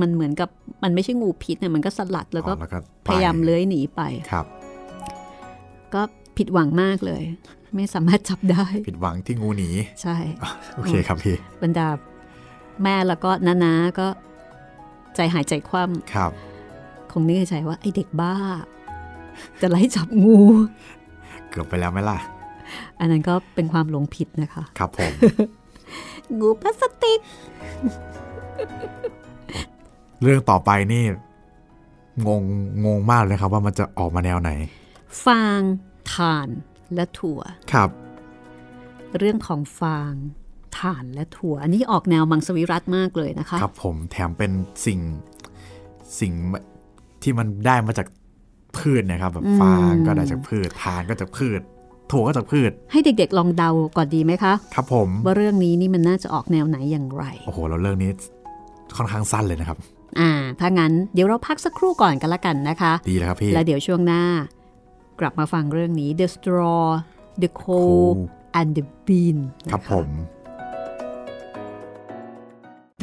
[0.00, 0.48] มันเหมือนกับ
[0.82, 4.46] มันไม่ใช่งูพิษเนี่ยมันก็สลัดแล้วก็อ๋อแล้วก็พยายามเลื้อยหนีไปครับ
[5.94, 6.02] ก็
[6.36, 7.22] ผิดหวังมากเลย
[7.74, 9.70] ไม่สามารถจับได้ ผิดหวังที่งูหนี
[10.02, 10.16] ใช่
[10.74, 11.88] โอเคครับพี่บรรดา
[12.82, 14.06] แม่แล้วก็น้านาก็
[15.16, 15.82] ใจหายใจคว่
[16.14, 18.34] ครับำคงนึกในใจว่าไอเด็กบ้า
[19.60, 20.38] จะไล่จับงู
[21.50, 22.18] เกือบไปแล้วไหมล่ะ
[23.00, 25.12] อันนั้นก็เป็นความหลงผิดนะคะ ครับผม
[26.40, 27.18] งูพลาสติก
[30.22, 31.04] เรื่องต่อไปนี่
[32.26, 32.42] งง
[32.84, 34.50] งงมากเลยครับว่ามันจะออกมาแนวไหน
[35.24, 35.60] ฟาง
[36.14, 36.48] ถ่าน
[36.94, 37.40] และถั่ว
[37.72, 37.90] ครับ
[39.18, 40.12] เรื่องของฟาง
[40.78, 44.52] ถ่านและถั่ว อันนี้ออกแนวมังสวิรัตมากเลยนะคะ ครับผมแถมเป็น
[44.86, 45.00] สิ่ง
[46.20, 46.32] สิ่ง
[47.22, 48.06] ที่มันได้มาจาก
[48.76, 51.60] พืชนะครับแบบฟางก็ได้จากพืชทานก็จากพืช
[52.10, 58.10] ถั่วก็จากพืช ให้เด็กๆลองเดาก่อนดีไหมคะ ครับผม ว่าเรื่องนี้นี่มันน่าจะออกแนวไหนอย่างไร โอ้โหเราเรื่องนี้
[58.96, 59.78] ค่อนข้างสั้นเลยนะครับ
[60.20, 64.22] อ่า ถ้างั้นเดี๋ยวเราพักสักครู่ก่อนกันละกันนะคะ ดีเลยครับพี่ แล้วเดี๋ยวช่วงหน้า
[65.20, 66.84] กลับมาฟังเรื่องนี้ The Straw
[67.42, 68.16] The Coal Coal
[68.60, 69.38] and the Bean
[69.70, 70.08] ครับผม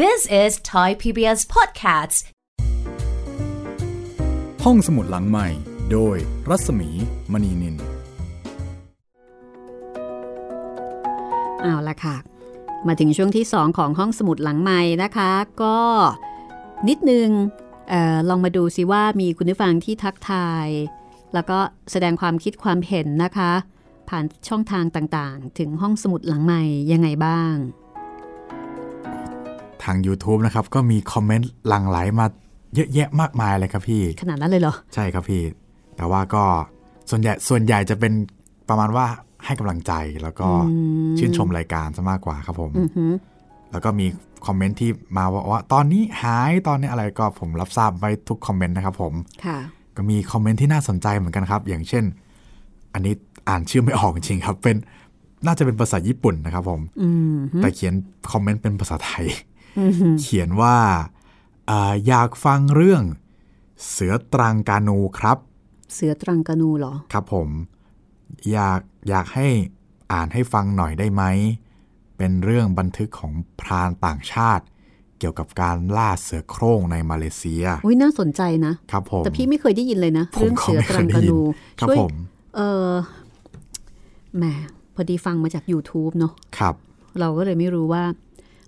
[0.02, 2.18] This is Thai PBS Podcasts.
[4.63, 5.48] ห้องสมุดหลังใหม่
[5.92, 6.18] โดย
[6.50, 6.89] รัศมี
[7.32, 7.76] มณีนิน
[11.63, 12.15] เอาละค่ะ
[12.88, 15.78] มาถึงช่วงที่ 2 ของห้องสมุดหลังใหม่นะคะ ก็
[16.88, 17.30] นิดนึง
[17.89, 20.67] เออลองมาดูซิว่ามีคุณผู้ฟังที่ทักทาย
[21.34, 21.58] แล้วก็
[21.91, 23.52] แสดงความคิดความเห็นนะคะ
[24.10, 27.56] ผ่านช่องทางต่างๆ ถึงห้องสมุดหลังใหม่ยังไงบ้าง
[29.84, 32.26] ทาง YouTube นะครับ ก็มีคอมเมนต์หลั่งไหลมา
[32.76, 35.43] เยอะแยะมากมายเลยครับพี่ ขนาดนั้นเลยเหรอ ใช่ครับพี่
[35.95, 36.43] แต่ว่าก็
[37.10, 38.13] ส่วนใหญ่ส่วนใหญ่จะเป็น
[38.69, 39.06] ประมาณว่า
[39.45, 40.49] ให้กำลังใจแล้วก็
[41.17, 43.13] ชื่นชมรายการซะมากกว่าครับผมอือหือ
[43.71, 44.06] แล้วก็มี
[44.45, 49.13] คอมเมนต์ที่มาว่าว่าตอนนี้หายตอนนี้อะไรก็ผมรับทราบไว้ทุกคอมเมนต์นะครับผม
[49.45, 49.58] ค่ะ
[49.95, 52.03] ก็มีคอมเมนต์ที่น่าสนใจเหมือนกันครับ อย่างเช่น
[52.93, 53.13] อันนี้
[53.49, 54.75] อ่านชื่อไม่ออกจริงๆครับ เป็น
[55.45, 57.93] น่าจะเป็นภาษาญี่ปุ่นนะครับผมอืมแต่เขียน
[58.32, 59.25] คอมเมนต์เป็นภาษาไทย
[59.79, 60.75] อือหือเขียนว่า
[61.69, 63.03] อ่าอยากฟังเรื่อง
[63.91, 65.38] เสือตรังกานูครับ
[65.93, 67.49] เสือตรังกานูเหรอ ครับผม
[68.51, 68.79] อยาก
[69.10, 69.48] อยากให้
[70.13, 71.24] อ่านให้ฟังหน่อยได้ไหม
[72.18, 74.63] เป็นเรื่องบันทึกของพรานต่างชาติ
[75.20, 81.39] เกี่ยวกับการล่าเสือโคร่งในมาเลเซีย อุ้ยน่าสนใจนะ ครับผม แต่พี่ไม่เคยได้ยินเลยนะผมเรื่องก็เสือไม่ตเครัยงได้กายินนู
[81.80, 82.13] ครับช่วยผม
[82.56, 82.89] เออ
[84.38, 84.44] แหม
[84.96, 86.76] พอดีฟังมาจาก YouTube เนอะครับ
[87.20, 88.04] เราก็เลยไม่รู้ว่า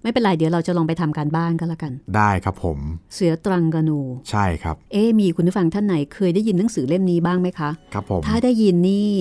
[0.03, 2.79] ไม่เป็นไรเดี๋ยวเราจะลองไปทำการบ้านกันละกัน ได้ครับผม
[3.13, 9.11] เสือตรังกานู ใช่ครับ เอ๊ะมีคุณผู้ฟังท่านไหนเคยได้ยินหนังสือเล่มนี้บ้างไหมคะ ครับผม ถ้าได้ยินนี่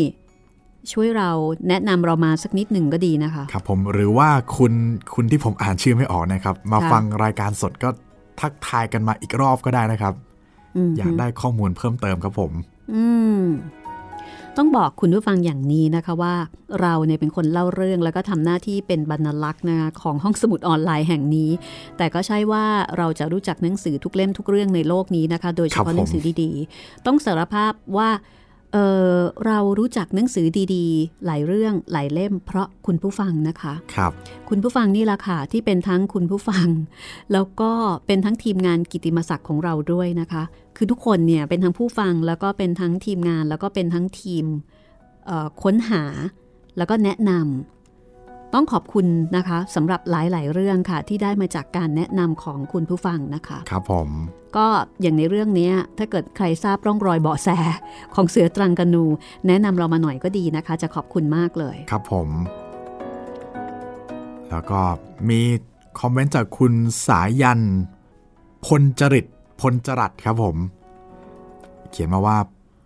[0.93, 1.31] ช่วยเรา
[1.69, 4.73] แนะนำเรามาสักนิดหนึ่งก็ดีนะคะ ครับผมหรือว่าคุณ
[5.15, 7.89] คุณที่ผมอ่านชื่อไม่ออกนะครับ มาค่ะฟังรายการสดก็
[8.41, 10.15] ทักทายกันมาอีกรอบก็ได้นะครับ
[10.89, 12.51] มอยากได้ข้อมูลเพิ่มเติมครับผม
[12.93, 13.05] อื
[13.41, 13.43] ม
[14.57, 16.35] ต้องบอกคุณผู้ฟังอย่างนี้นะคะว่า
[16.81, 21.51] เราเนี่ยเป็นคนเล่าเรื่องแล้วก็ทำหน้าที่เป็นบรรลักษ์นะคะของห้องสมุดออนไลน์แห่งนี้
[21.97, 22.65] แต่ก็ใช่ว่า
[22.99, 28.09] เราจะรู้จักหนังสือทุกเล่มทุกเรื่องในโลกนี้นะคะ โดยเฉครับพาะผมหนังสือดีๆ ต้องสารภาพว่า
[28.75, 28.81] เอ
[29.17, 34.13] อเรารู้จักหนังสือดีๆ หลายเรื่องหลายเล่ม เพราะคุณผู้ฟังนะคะครับ
[34.49, 36.69] คุณผู้ฟังนี่แหละค่ะที่เป็นทั้งคุณผู้ฟัง
[37.33, 37.73] แล้วก็
[38.07, 40.43] เป็นทั้งทีมงานกิตติมศักดิ์ของเราด้วยนะคะ
[40.77, 44.45] คือทุกคนเนี่ยเป็นทั้งผู้ฟังแล้วก็เป็นทั้งทีมงาน แล้วก็เป็นทั้งทีม
[45.27, 46.03] เอ่อค้นหา
[46.77, 47.74] แล้วก็แนะนำ
[48.53, 54.09] ต้องขอบคุณนะคะสำหรับหลายๆ เรื่องค่ะ ที่ได้มาจากการแนะนำของคุณผู้ฟังนะคะ ครับผม
[54.57, 54.67] ก็
[55.01, 57.49] อย่างในเรื่องเนี้ยถ้าเกิดใครทราบร่องรอยเบาะแส
[58.15, 59.05] ของเสือตรังกานู
[59.47, 62.29] แนะนำเรามาหน่อยก็ดีนะคะ จะขอบคุณมากเลย ครับผม
[64.51, 64.81] แล้วก็
[65.29, 65.41] มี
[66.01, 66.73] คอมเมนต์จากคุณ
[67.07, 67.61] สายัน
[68.67, 69.27] พลจริต
[69.61, 70.57] พลจรัตครับผม
[71.91, 72.39] เขียนมาว่า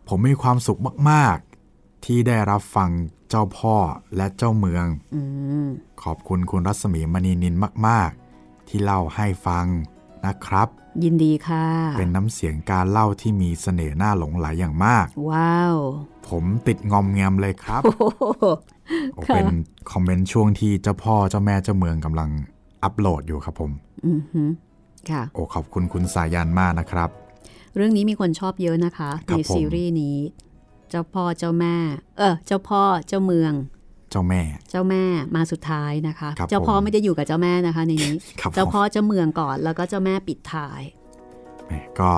[0.09, 1.37] ผมมีความสุขมาก
[1.73, 2.91] ๆ ที่ได้รับฟัง
[3.29, 3.77] เจ้าพ่อ
[4.17, 5.23] และเจ้าเมืองอื
[5.65, 5.67] ม
[6.03, 7.55] ขอบคุณคุณรัศมีมณีนิน
[7.87, 8.11] มาก
[8.41, 9.67] ๆ ที่เล่าให้ฟัง
[10.27, 10.69] นะครับ
[11.05, 11.65] ยินดีค่ะ
[11.99, 15.77] เป็นน้ำเสียงการเล่าที่มีเสน่ห์น่าหลงไหลอย่างมาก ว้าว
[16.29, 18.45] ผมติดงอมแงมเลยครับโอ้โห
[19.15, 19.47] โอ้ค่ะเป็น
[19.93, 22.31] คอมเมนต์ช่วงที่เจ้าพ่อเจ้าแม่เจ้าเมืองกำลัง
[22.83, 23.71] อัปโหลดอยู่ครับผม
[24.07, 24.51] อือหือ
[25.11, 27.09] ค่ะ โอ้ขอบคุณคุณสายันมากนะครับ
[27.77, 30.17] เรื่องนี้มีคนชอบเยอะนะคะครัในบผมซีรีส์นี้
[30.91, 31.77] เจ้าพ่อเจ้าแม่
[32.19, 33.53] เออ เจ้าพ่อเจ้าเมือง
[34.11, 40.81] เจ้าแม่ เจ้าแม่มาสุดท้ายนะคะครับเจ้าพ่อผมไม่ได้อยู่กับเจ้าแม่นะคะในนี้ครับผมเจ้าพ่อเจ้าเมืองก่อน แล้วก็เจ้าแม่ปิดท้าย
[41.67, 42.13] แหมก็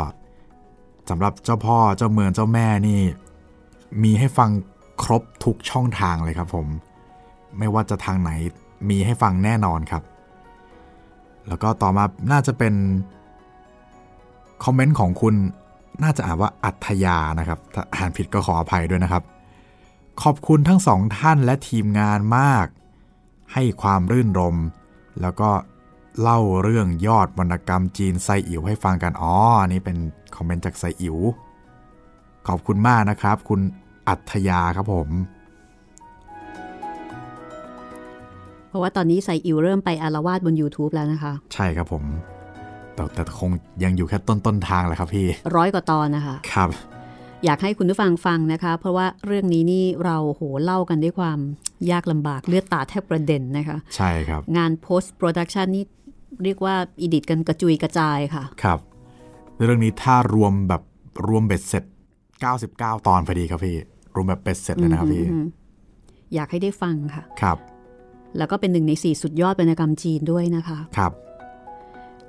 [1.11, 3.00] สำหรับเจ้าพ่อเจ้าเมืองเจ้าแม่นี่
[4.02, 4.50] มีให้ฟัง
[5.02, 6.66] ครบทุกช่องทางเลยครับผม
[7.59, 8.30] ไม่ว่าจะทางไหน
[8.90, 10.02] มีให้ฟังแน่นอนครับ
[11.48, 12.74] แล้วก็ต่อมาน่าจะเป็น
[14.64, 15.35] คอมเมนต์ของคุณ
[16.02, 19.22] น่าจะอ่านว่าอัธยานะครับ ถ้าอ่านผิดก็ขออภัยด้วยนะครับ
[20.22, 22.66] ขอบคุณทั้งสองท่านและทีมงานมาก
[23.52, 24.56] ให้ความรื่นรม
[25.20, 25.50] แล้วก็
[26.20, 29.32] เล่าเรื่องยอดวรรณกรรมจีนไซอิ๋วให้ฟังกัน อ๋อ
[29.62, 29.96] อันนี้เป็น
[30.36, 31.16] คอมเมนต์จากไซอิ๋ว
[32.48, 33.60] ขอบคุณมากนะครับ คุณ
[34.08, 35.08] อัธยาครับผม
[38.68, 42.04] เพราะว่าตอนนี้ใส่อิวเริ่มไปอารวาสบน YouTube แล้วนะคะ ใช่ครับผม
[43.12, 43.50] แต่แต่คง
[43.84, 46.68] ยังอยู่แค่ต้นต้นๆทางแหละครับพี่ ร้อยกว่าตอนนะคะ ครับ
[47.44, 51.38] อยากให้คุณผู้ฟังฟังนะคะ เพราะว่าเรื่องนี้นี่เราโหเล่ากันด้วยความ
[51.90, 55.84] ยากลำบากเลือดตาแทบประเด็นนะคะ ใช่ครับ งาน post production นี่
[56.44, 58.78] เรียกว่าอีดิทกันกระจุยกระจายค่ะ ครับ
[59.64, 60.82] เรื่องนี้ถ้ารวมแบบ
[61.28, 61.84] รวมเบ็ดเสร็จ
[62.46, 63.76] 99 ตอนพอดีครับพี่
[64.14, 65.46] รวมแบบเบ็ดเสร็จเลยนะครับพี่อืม
[66.34, 67.58] อยากให้ได้ฟังค่ะ ครับ
[68.38, 71.12] แล้วก็เป็นหนึ่งในสี่สุดยอดวรรณกรรมจีนด้วยนะคะ ครับ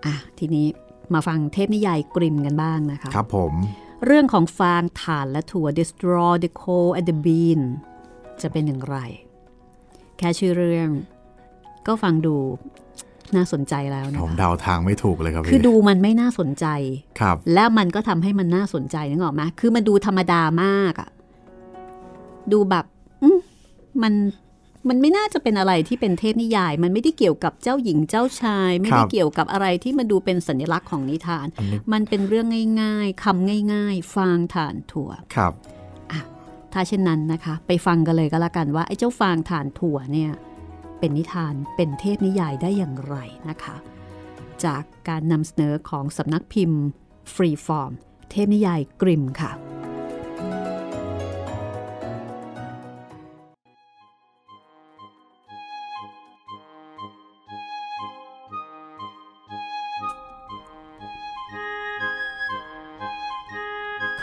[0.06, 0.66] อะทีนี้
[1.14, 3.54] มาฟังเทพนิยายกริมกันบ้างนะคะ ครับผม
[4.06, 7.62] เรื่องของฟางถ่านและถั่ว destroy the coal and the bean
[8.42, 8.98] จะเป็นอย่างไร
[10.18, 10.90] แค่ชื่อเรื่อง
[11.88, 12.36] ก็ฟังดู
[13.36, 16.66] น่าสนใจแล้วนะผมคะเดาทางไม่ถูกเลยครับคือพี่ดูมันไม่น่าสนใจ
[17.20, 21.10] ครับ แล้วมันก็ทำให้มันน่าสนใจนึกออกไหมคือมันดูธรรมดามากอะ
[22.52, 22.86] ดูแบบ
[23.22, 23.38] อืม
[24.04, 24.14] มัน
[24.90, 32.48] มันไม่น่าจะเป็นอะไรที่เป็นเทพนิยาย มันไม่ได้เกี่ยวกับเจ้าหญิงเจ้าชาย ไม่ได้ครับเกี่ยวกับอะไรที่มันดูเป็นสัญลักษณ์ของนิทานอันนี้มันเป็นเรื่อง
[32.82, 35.54] ง่ายๆคำง่าย ๆ ฟางถ่านถั่วครับ
[36.74, 40.32] ถ้าเช่นนั้นนะคะ ไปฟังกันเลยก็แล้วกันว่าไอ้เจ้าฟางถ่านถั่วเนี่ย
[41.00, 43.16] เป็นนิทานเป็นเทพนิยายได้อย่างไร
[43.50, 43.76] นะคะ
[44.66, 46.82] จากการนำเสนอของสำนักพิมพ์
[47.34, 47.92] Freeform
[48.32, 49.52] เทพนิยายกริมค่ะ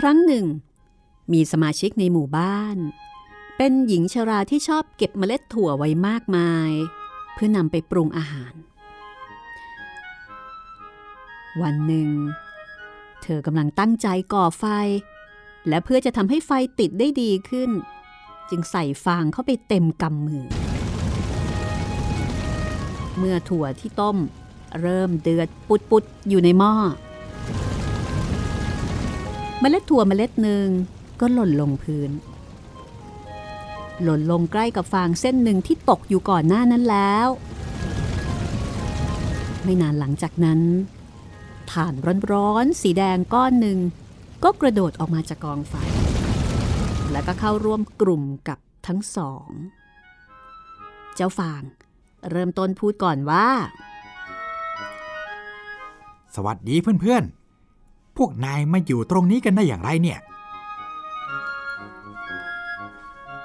[0.02, 0.46] ครั้งหนึ่ง
[1.32, 2.76] มีสมาชิกในหมู่บ้าน
[3.56, 6.70] เป็นหญิงชราที่ชอบเก็บเมล็ดถั่วไว้มากมาย
[7.34, 8.54] เพื่อนำไปปรุงอาหาร
[11.62, 12.11] วันหนึ่ง
[13.22, 14.64] เธอกำลังตั้งใจก่อไฟ
[15.68, 17.70] และเพื่อจะทำให้ไฟติดได้ดีขึ้น
[18.50, 20.46] จึงใส่ฟางเข้าไปเต็มกำมือ
[23.18, 24.16] เมื่อถั่วที่ต้ม
[24.80, 26.74] เริ่มเดือดปุดๆอยู่ในหม้อ
[29.61, 30.68] เมล็ดถั่วเมล็ดหนึ่ง
[31.20, 32.11] ก็หล่นลงพื้น
[34.03, 37.28] หล่นลงใกล้กับฟางเส้นหนึ่งที่ตกอยู่ก่อนหน้านั้นแล้ว
[39.64, 40.61] ไม่นานหลังจากนั้น
[41.70, 41.95] ถ่าน
[42.32, 43.78] ร้อนๆสีแดงก้อนหนึ่ง
[44.45, 45.74] ก็กระโดดออกมาจากกองไฟ
[47.12, 49.49] แล้วก็เข้าร่วมกลุ่มกับทั้งสอง
[51.16, 51.62] เจ้าฟาง
[52.30, 53.49] เริ่มต้นพูดก่อนว่า
[56.35, 57.47] สวัสดีเพื่อนๆ
[58.19, 60.19] พวกนายมาอยู่ตรงนี้กันได้อย่างไรเนี่ย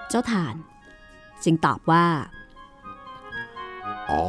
[0.09, 0.55] เจ้าถ่าน
[1.43, 2.05] จึงตอบว่า
[4.09, 4.25] อ๋อ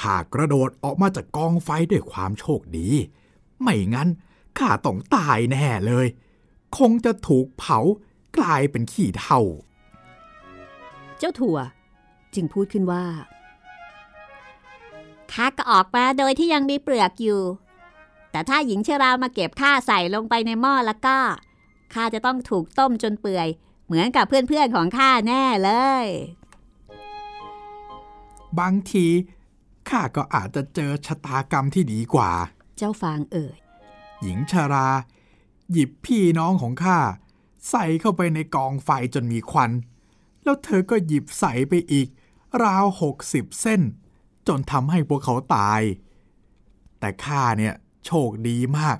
[0.00, 2.88] ข้ากระโดดออกมาจากกองไฟด้วยความโชคดี
[3.62, 4.08] ไม่งั้น
[4.58, 6.06] ข้าต้องตายแน่เลย
[6.76, 7.78] คงจะถูกเผา
[8.38, 9.40] กลายเป็นขี้เถ้า
[11.18, 11.58] เจ้าถั่ว
[12.34, 13.04] จึงพูดขึ้นว่า
[15.32, 17.42] ข้าก็ออกมาโดยที่ยังมีเปลือกอยู่
[18.30, 21.18] แต่ถ้าหญิงชรามาเก็บข้าใส่ลงไปในหม้อแล้วก็
[21.94, 23.48] ข้าจะต้องถูกต้มจนเปื่อย
[23.86, 25.70] เหมือนกับเพื่อนๆของข้าแน่เล
[26.04, 26.06] ย
[28.60, 29.06] บางที
[29.88, 32.30] ข้าก็อาจจะเจอชะตากรรมที่ดีกว่า
[32.76, 33.56] เจ้าฟางเอ่ย
[34.22, 34.88] หญิงชารา
[35.72, 36.98] หยิบพี่น้องของข้า
[37.70, 39.70] ใส่เข้าไปในกองไฟจนมีควัน
[40.42, 42.08] แล้วเธอก็หยิบใส่ไปอีก
[42.64, 43.80] ราวหกสิบเส้น
[44.48, 45.80] จนทำให้พวกเขาตาย
[47.00, 47.74] แต่ข้าเนี่ย
[48.06, 48.98] โชคดีมาก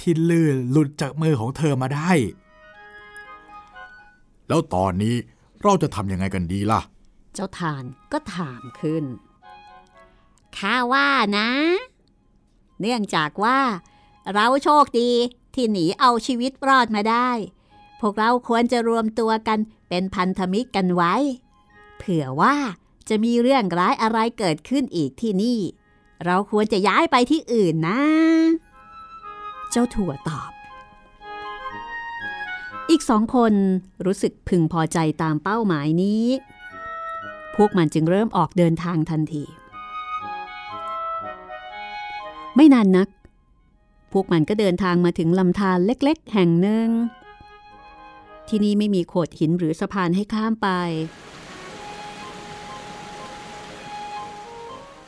[0.00, 2.10] ที่ลื่นหลุดจากมือของเธอมาได้
[4.48, 5.14] แล้วตอนนี้
[5.62, 6.80] เราจะทำยังไงกันดีล่ะ
[7.34, 9.04] เจ้าถ่านก็ถามขึ้น
[10.56, 11.48] ข้าว่านะ
[12.80, 13.58] เนื่องจากว่า
[14.32, 15.10] เราโชคดี
[15.54, 17.30] ที่หนีเอาชีวิตรอดมาได้
[18.00, 21.14] พวกเราควรจะรวมตัวกันเป็นพันธมิตรกันไว้
[21.98, 22.56] เผื่อว่า
[23.08, 25.58] จะมีเรื่องร้ายอะไรเกิดขึ้นอีกที่นี่
[26.26, 28.00] เราควรจะย้ายไปที่อื่นนะ
[29.70, 30.50] เจ้าถั่วตอบ
[32.90, 33.52] อีกสองคน
[34.04, 36.24] รู้สึกพึงพอใจตามเป้าหมายนี้
[37.56, 39.44] พวกมันจึงเริ่มออกเดินทางทันที
[42.56, 43.08] ไม่นานนัก
[44.12, 46.88] พวกมันก็เดินทางมาถึงลำธารเล็กๆ แห่งหนึ่ง
[48.48, 50.68] ที่นี่ไม่มีโขดหินหรือสะพานให้ข้ามไป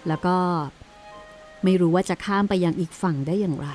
[0.08, 0.38] แล้วก็
[1.66, 3.68] ไม่รู้ว่าจะข้ามไปยังอีกฝั่งได้อย่างไร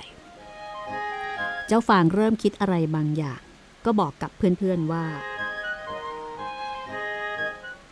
[1.67, 3.39] เจ้าฟางเริ่มคิดอะไรบางอย่าง
[3.85, 5.05] ก็บอกกับเพื่อนๆว่า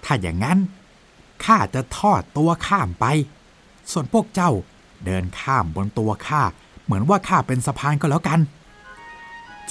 [0.03, 0.59] ถ้าอย่างนั้น
[1.45, 3.05] ข้าจะทอดตัวข้ามไป
[3.91, 4.51] ส่วนพวกเจ้า
[5.05, 6.43] เดินข้ามบนตัวข้า
[6.85, 8.39] เหมือนว่าข้าเป็นสะพานก็แล้วกัน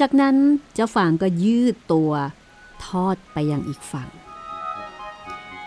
[0.01, 0.37] จากนั้น
[0.74, 2.12] เจ้าฟางก็ยืดตัว
[2.87, 4.09] ทอดไปยังอีกฝั่ง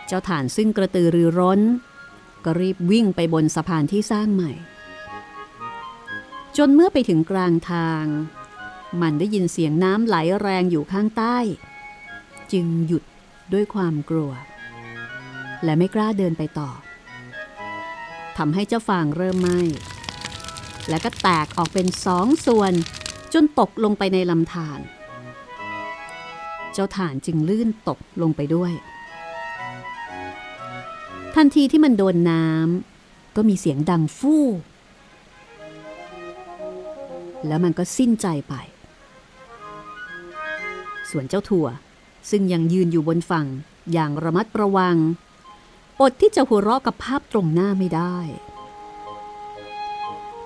[0.08, 1.62] เจ้าฐานซึ่งกระตือรือร้น
[2.46, 4.52] ก็รีบวิ่งไปบนสะพานที่สร้างใหม่
[6.58, 8.06] จนเมื่อไปถึงกลางทาง
[9.02, 11.38] มันได้ยินเสียงน้ำไหลแรงอยู่ข้างใต้
[12.52, 13.04] จึงหยุด
[13.54, 14.32] ด้วยความกลัว
[15.64, 16.72] และไม่กล้าเดินไปต่อ
[18.38, 19.60] ทำให้เจ้าฟางเริ่มไหม้
[20.90, 22.74] และก็แตกออกเป็นสองส่วน
[23.34, 24.80] จนตกลงไปในลำธาร
[26.74, 28.74] เจ้าถ่านจึงลื่นตกลงไปด้วย
[31.36, 34.46] ทันทีที่มันโดนน้ำก็มีเสียงดังฟู่
[37.48, 38.54] แล้วมันก็สิ้นใจไป
[41.10, 41.68] ส่วนเจ้าถั่ว
[42.30, 43.48] ซึ่งยังยืนอยู่บนฝั่ง
[43.94, 44.98] อย่างระมัดระวัง
[46.02, 48.18] อดที่จะหัวเราะกับภาพตรงหน้าไม่ได้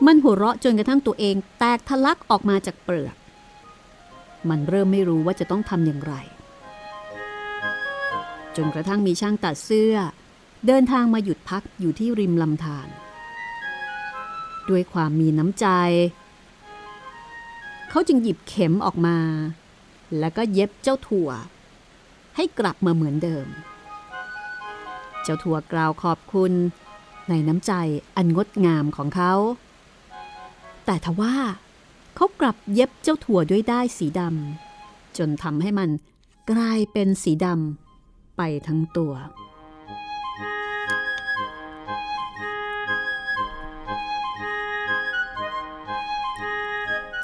[0.06, 3.16] มันหัวเราะจนกระทั่งตัวเองแตกทะลักออกมาจากเปลือก
[4.50, 6.14] มันเริ่มไม่รู้ว่าจะต้องทำอย่างไร
[8.56, 9.96] จนกระทั่งมีช่างตัดเสื้อ
[10.68, 12.88] เดินทางมาหยุดพักอยู่ที่ริมลำธาร
[14.70, 15.68] ด้วยความมีน้ำใจ
[17.90, 19.18] เขาจึงหยิบเข็มออกมา
[20.20, 21.30] แล้วก็เย็บเจ้าถั่ว
[22.36, 23.48] ให้กลับมาเหมือนเดิม
[25.24, 26.54] เจ้าถั่วกล่าวขอบคุณ
[27.30, 27.74] ในน้ำใจ
[28.16, 29.34] อันงดงามของเขา
[30.86, 31.36] แต่ทว่า
[32.16, 35.90] เขากลับเย็บเจ้าถั่วด้วยได้ายสีดำจนทำให้มัน
[36.52, 39.14] กลายเป็นสีดำไปทั้งตัว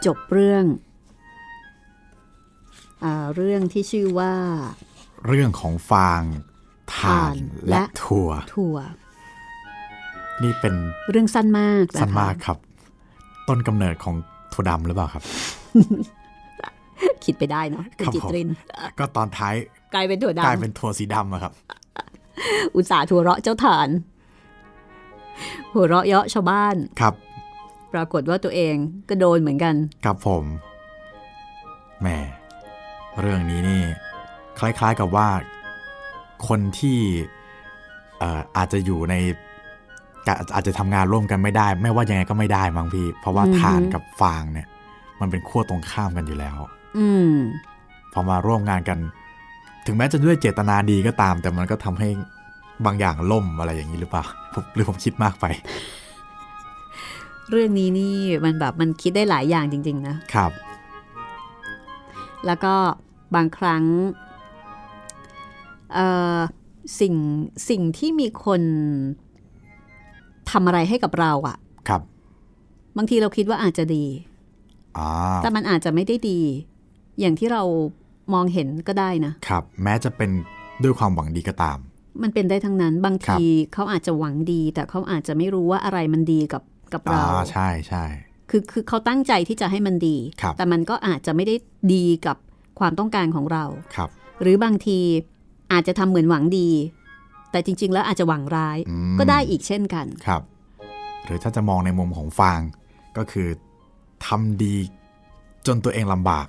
[0.05, 0.65] จบเรื่อง
[3.03, 4.33] อาเรื่องที่ชื่อว่า
[5.27, 6.21] เรื่องของฟาง
[6.95, 7.35] ถ่าน
[7.69, 8.77] และและถั่วถั่ว
[10.43, 10.73] นี่เป็น
[11.11, 12.57] เรื่องสั้นมากะคะสั้นมากครับ
[13.47, 14.15] ต้นกำเนิดของ
[14.53, 15.23] ถั่วดำหรือเปล่าครับ
[17.23, 18.49] คิดไปได้เนาะคุณครับจิตผมริน
[18.99, 19.53] ก็ตอนท้าย
[19.93, 21.53] กลายเป็นถั่วกลายดำเป็นถั่วสีดำอะครับ
[22.75, 23.89] อุตส่าห์ถั่วเราะเจ้าฐาน
[25.73, 27.13] หัวเราะเยาะชาวบ้านครับ
[27.93, 28.75] ปรากฏว่าตัวเอง
[29.09, 29.75] ก็โดนเหมือนกัน
[30.05, 30.43] ครับผม
[32.01, 32.07] แหม
[33.19, 33.81] เรื่องนี้นี่
[34.59, 35.27] คล้ายๆกับว่า
[36.47, 36.99] คนที่
[38.19, 39.15] เอ่ออาจจะอยู่ใน
[40.27, 44.67] กะอาจจะทำงานร่วมกันไม่ได้ ไม่ว่ายังไงก็ไม่ได้มั้งพี่ เพราะว่าอือฮึถ่านกับฟางเนี่ย
[45.19, 46.55] มันเป็นขั้วตรงข้ามกันอยู่แล้ว
[46.97, 47.33] อืม
[48.13, 48.97] พอมาร่วมงานกัน
[49.85, 52.09] ถึงแม้จะด้วยเจตนาดีก็ตาม แต่มันก็ทำให้
[52.85, 54.23] บางอย่างล่มอะไรอย่างนี้หรือเปล่า
[54.53, 55.45] ผมหรือผมคิดมากไป
[57.51, 60.51] เรื่องนี้นี่มันแบบมันคิดได้หลายอย่างจริง ๆ นะครับ
[62.45, 62.73] แล้วก็
[63.35, 63.83] บางครั้ง
[65.93, 66.37] เอ่อ
[66.99, 67.15] สิ่ง
[67.69, 68.61] สิ่งที่มีคน
[70.51, 72.01] ทำอะไรให้กับเราอะครับ
[72.97, 74.05] บางทีเราคิดว่าอาจจะดี
[74.97, 75.07] อ่า
[75.43, 76.39] แต่มันอาจจะไม่ได้ดี
[77.19, 77.63] อย่างที่เรา
[78.33, 80.29] มองเห็นก็ได้นะ ครับ แม้จะเป็น
[80.83, 81.77] ด้วยความหวังดีก็ตาม
[82.23, 86.61] มันเป็นได้ทั้งนั้น บางครับทีเขาอาจจะหวังดี แต่เขาอาจจะไม่รู้ว่าอะไรมันดีกับ
[86.93, 88.05] กับอ่าเราใช่ใช่
[88.49, 91.55] คือคือเขาตั้งใจที่จะให้มันดีครับแต่มันก็อาจจะไม่ได้
[91.93, 92.37] ดีกับ
[92.79, 93.65] ความต้องการของเรา
[93.95, 94.09] ครับ
[94.41, 94.99] หรือบางที
[95.71, 96.69] อาจจะทำเหมือนหวังดี
[97.51, 100.41] แต่จริง ๆ แล้วอาจจะหวังร้ายอืมก็ได้อีกเช่นกันครับ
[101.25, 102.59] หรือถ้าจะมองในมุมของฟาง
[103.17, 103.47] ก็คือ
[104.27, 104.75] ทำดี
[105.67, 106.47] จนตัวเองลำบาก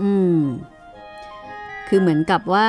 [0.00, 0.38] อืม
[1.88, 2.68] คือเหมือนกับว่า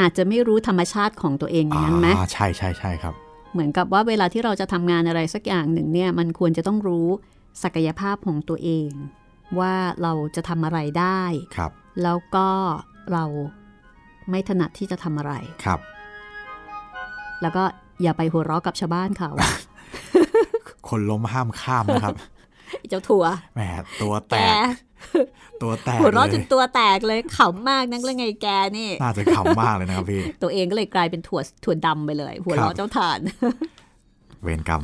[0.00, 3.14] อาจจะไม่รู้ธรรมชาติของตัวเองอย่างนั้นไหมอ่าใช่ใช่ใช่ครับ
[3.54, 7.08] เหมือนกับว่าเวลาที่เราจะทำงานอะไรสักอย่างหนึ่งเนี่ยมันควรจะต้องรู้
[7.62, 8.90] ศักยภาพของตัวเอง
[9.58, 11.22] ว่าเราจะทำอะไรได้
[11.56, 11.70] ครับ
[12.02, 12.48] แล้วก็
[13.12, 13.24] เรา
[14.30, 15.32] ไม่ถนัดที่จะทำอะไร
[15.64, 15.80] ครับ
[17.42, 17.64] แล้วก็
[18.02, 19.30] อย่าไปหัวเราะกับชาวบ้านเขา
[20.88, 22.14] คนล้มห้ามข้ามนะครับ
[22.88, 23.60] เจ้าถั่วแหม
[24.02, 24.68] ตัวแตแกก
[25.62, 28.48] ตัวแตกหัวเราะเลจยนตัวแตกเลยขำมากนักเลยไงแก
[28.78, 33.18] นี่ น่าจะขำมากเลยนะครับพี่ ตัวเองก็เลยกลายเป็นถั่วถั่วดำไปเลย หัวเราะครับเจ้าทาน
[34.42, 34.82] เวรกรรม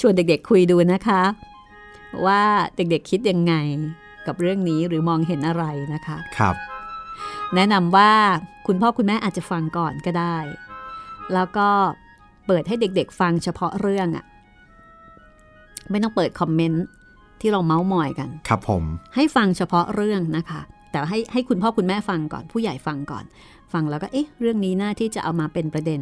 [0.00, 1.22] ชวนเด็กๆคุยดูนะคะ
[2.26, 2.42] ว่า
[2.76, 3.54] เด็กๆคิดยังไง
[4.26, 5.64] กับเรื่องนี้หรือมองเห็นอะไร
[5.94, 6.54] นะคะ ครับ
[7.54, 8.12] แนะนำว่า
[8.66, 10.36] คุณพ่อคุณแม่อาจจะฟังก่อนก็ได้
[11.34, 11.68] แล้วก็
[12.46, 14.24] เปิดให้เด็กๆ ฟังเฉพาะเรื่องอะ
[15.90, 16.84] ไม่ต้องเปิดคอมเมนต์
[17.40, 18.84] ที่เราเมาส์มอยกัน ครับผม
[19.14, 20.60] ให้ฟังเฉพาะเรื่องนะคะ
[20.90, 23.24] แต่ให้ให้คุณพ่อคุณแม่ฟังก่อนผู้ใหญ่ฟังก่อน
[23.72, 26.00] ฟังแล้วก็เอ๊ะเรื่องนี้น่าที่จะเอามาเป็นประเด็น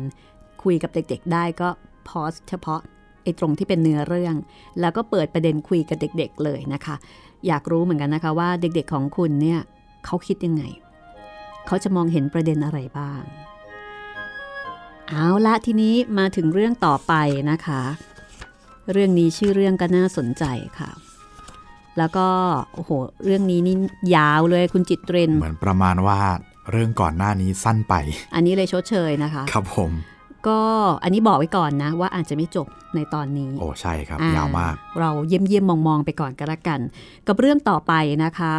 [0.62, 1.68] คุยกับเด็ก ๆ ได้ก็
[2.09, 2.80] พอสเฉพาะ
[3.22, 4.34] ไอ้ตรงที่เป็นเนื้อเรื่อง
[4.80, 6.97] แล้วก็เปิดประเด็นคุยกับเด็ก ๆ เลยนะคะ
[7.47, 9.61] อยากรู้เหมือนกันนะคะว่าเด็กๆของคุณเนี่ย
[10.05, 10.62] เขาคิดยังไง
[11.66, 13.22] เขาจะมองเห็นประเด็นอะไรบ้าง
[15.09, 17.14] เอาละทีนี้มาถึงเรื่องต่อไป
[17.51, 17.82] นะคะ
[18.93, 20.45] เรื่องนี้ชื่อเรื่องก็น่าสนใจ
[20.78, 20.91] ค่ะ
[21.99, 22.26] แล้วก็
[22.74, 22.90] โอ้โห
[23.24, 23.76] เรื่องนี้นี่
[24.16, 26.18] ยาวเลยคุณจิตเรนเหมือนประมาณว่า
[26.72, 27.94] เรื่องก่อนหน้านี้สั้นไป
[28.34, 29.90] อันนี้เลยชดเชยนะคะ ครับผม
[30.49, 30.61] ก็
[31.03, 36.80] อันนี้บอกไว้ก่อนนะ ว่าอาจจะไม่จบในตอนนี้ โอ้ใช่ครับอ่ยาวมาก เราเยี่ยมเยี่ยมมองมองๆไปก่อนก็แล้วกัน
[37.26, 37.92] กับเรื่องต่อไป
[38.24, 38.53] นะคะ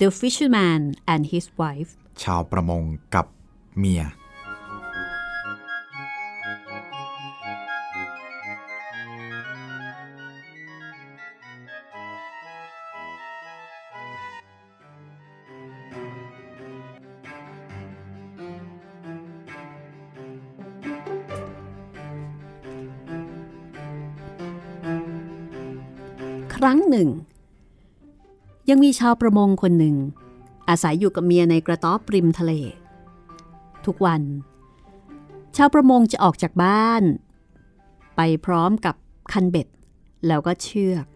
[0.00, 0.80] The Fisherman
[1.12, 1.90] and His Wife
[2.22, 2.82] ชาวประมง
[3.14, 3.26] กับ
[3.78, 4.02] เมีย
[26.64, 27.08] รั้งหนึ่ง
[28.68, 29.96] ยังมีชาวประมงคนหนึ่ง
[30.68, 32.52] อาศัยอยู่กับเมียในกระต๊อบริมทะเล
[33.86, 34.22] ทุกวัน
[35.56, 37.02] ชาวประมงจะออกจากบ้าน
[38.16, 38.94] ไปพร้อมกับ
[39.32, 39.66] คันเบ็ด
[40.26, 41.06] แล้วก็เชือก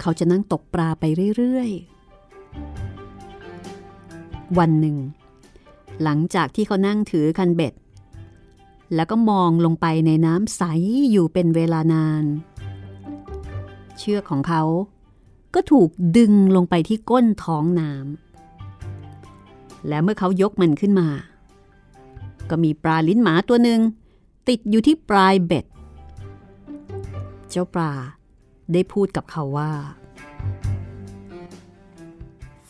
[0.00, 1.04] เขาจะนั่งตกปลาไป
[1.36, 4.96] เรื่อยๆ วันหนึ่ง
[6.02, 7.74] หลังจากที่เขานั่งถือคันเบ็ด
[8.94, 10.62] แล้วก็มองลงไปในน้ำใส
[11.10, 12.24] อยู่เป็นเวลานาน
[13.98, 14.62] เชือกของเขา
[15.54, 21.08] ก็ถูกดึงลงไปที่ก้นท้องน้ำและเมื่อเขายกมันขึ้นมา
[22.50, 23.80] ก็มีปลาลิ้นหมาตัวหนึ่ง
[24.48, 25.64] ติดอยู่ที่ปลายเบ็ด
[27.50, 27.92] เจ้าปลา
[28.72, 29.72] ได้พูดกับเขาว่า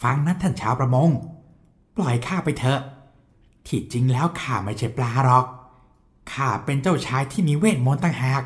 [0.03, 1.11] ฟังนะท่านชาวประมง
[1.97, 2.81] ปล่อยข้าไปเถอะ
[3.67, 5.47] ที่จริงแล้วข้าไม่ใช่ปลาหรอก
[6.33, 8.43] ข้าเป็นเจ้าชายที่มีเวทมนต์ต่างหาก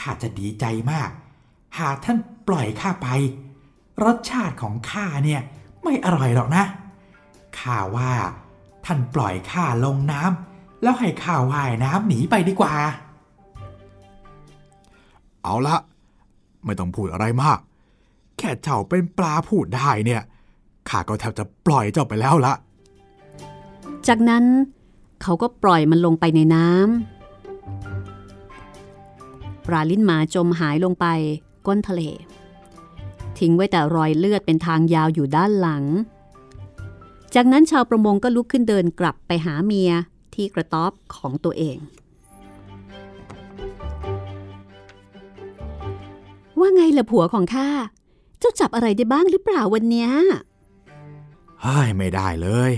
[0.00, 1.10] ข้าจะดีใจมาก
[1.80, 2.18] หากท่าน
[2.48, 3.08] ปล่อยข้าไป
[4.04, 5.40] รสชาติของข้าเนี่ย
[5.82, 6.64] ไม่อร่อยหรอกนะ
[7.58, 8.12] ข้าว่า
[8.84, 12.74] ท่านปล่อยข้าลงน้ำแล้วให้ข้าว่ายน้ำหนีไปดีกว่า
[15.42, 15.76] เอาละ
[16.64, 17.58] ไม่ต้องพูดอะไรมาก
[18.38, 20.22] แค่เจ้าเป็นปลาพูดได้เนี่ย
[20.88, 22.52] ข้าก็แทบจะปล่อยเจ้าไปแล้วละ
[24.08, 24.44] จากนั้น
[25.22, 31.06] เขาก็ปล่อยมันลงไปในน้ำปลาลิ้นหมาจมหายลงไป
[31.66, 32.02] ก้นทะเล
[33.38, 35.84] ทิ้งไว้แต่รอยเลือดเป็นทางยาวอยู่ด้านหลัง
[37.34, 39.90] จากนั้นชาวประมงก็ลุกขึ้นเดินกลับไปหาเมีย
[40.34, 41.78] ที่กระต๊อบของตัวเอง
[46.58, 47.68] ว่าไงล่ะผัวของข้า
[48.38, 50.10] เจ้าจับอะไรได้บ้างหรือเปล่าวันเนี้ย
[51.62, 52.72] เฮ้ยไม่ได้เลย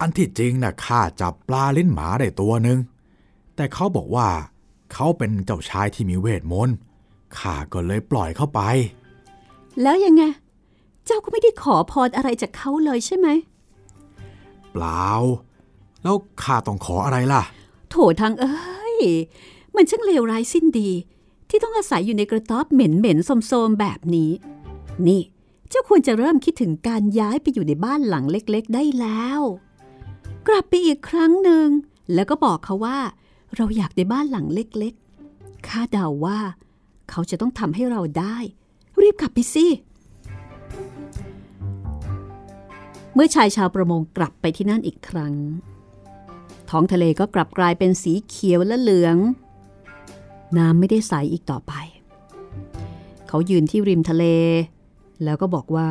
[0.00, 2.78] อันที่จริงนะ่ะข้าจับปลาลิ้นหมาได้ตัวหนึ่ง
[3.56, 4.28] แต่เขาบอกว่า
[4.92, 6.76] เขาเป็นเจ้าชายที่มีเวทมนต์
[7.38, 8.60] ข้าก็เลยปล่อยเข้าไป
[9.82, 10.22] แล้วยังไง
[11.06, 13.28] เจ้าก็ไม่ได้ขอพรอะไรจากเขาเลยใช่ไหม
[14.72, 15.06] เปล่า
[16.02, 17.42] แล้วข้าต้องขออะไรล่ะ
[17.90, 18.98] โถทางเอ้ย
[19.74, 20.90] มันช่างเลวร้ายสิ้นดี
[21.48, 24.30] ที่ต้องอาศัยอยู่ในกระต๊อบเหม็นเหม็นๆโสมๆแบบนี้
[25.06, 25.22] นี่
[25.68, 29.40] เจ้าควรจะเริ่มคิดถึงการย้ายไปอยู่ในบ้านหลังเล็กๆ ได้แล้ว
[30.48, 31.66] กลับไปอีกครั้งหนึ่ง
[32.14, 32.98] แล้วก็บอกเขาว่า
[33.56, 36.38] เราอยากได้บ้านหลังเล็กๆข้าเดาว่า
[37.10, 38.36] เขาจะต้องทำให้เราได้
[39.00, 39.66] รีบกลับไปสิ
[43.14, 45.34] เมื่อชายชาวประมงกลับไปที่นั่นอีกครั้ง
[46.70, 49.16] ท้องทะเลก็กลับกลายเป็นสีเขียวและเหลือง
[50.56, 51.72] น้ำไม่ได้ใสอีกต่อไป
[53.28, 54.24] เขายืนที่ริมทะเล
[55.24, 55.90] แล้วก็บอกว่า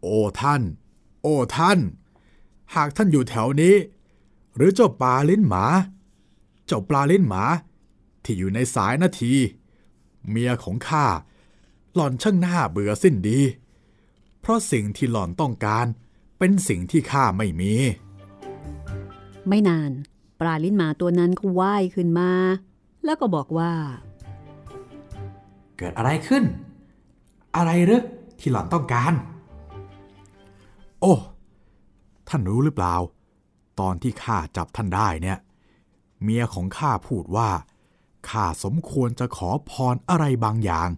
[0.00, 0.62] โอ้ท่าน
[1.22, 1.78] โอ้ท่าน
[2.74, 3.74] หากท่านอยู่แถวนี้
[4.56, 5.64] หรือเจ้าปลาลิ้นหมา
[6.66, 7.42] เจ้าปลาลิ้นหมา
[8.26, 9.34] ที่อยู่ในสายนาที
[10.28, 11.06] เมียของข้า
[11.94, 13.40] หล่อนช่างหน้าเบื่อสิ้นดี
[14.40, 15.86] เพราะสิ่งที่หล่อนต้องการ
[16.38, 17.72] เป็นสิ่งที่ข้าไม่มี
[19.48, 19.90] ไม่นาน
[20.40, 22.30] ปลาลิ้นหมาตัวนั้นก็ว่ายขึ้นมา
[23.04, 23.72] แล้วก็บอกว่า
[25.76, 26.44] เกิดอะไรขึ้น
[27.56, 28.02] อะไรหรือ
[28.38, 29.12] ที่หล่อนต้องการ
[31.00, 31.14] โอ้
[32.28, 32.94] ท่านรู้หรือเปล่า
[33.80, 35.38] ตอนที่ข้าจับท่านได้เนี่ย
[36.22, 37.50] เมียของข้าพูดว่า
[38.30, 40.88] ข้าสมควรจะขอพรอะไรบางอย่าง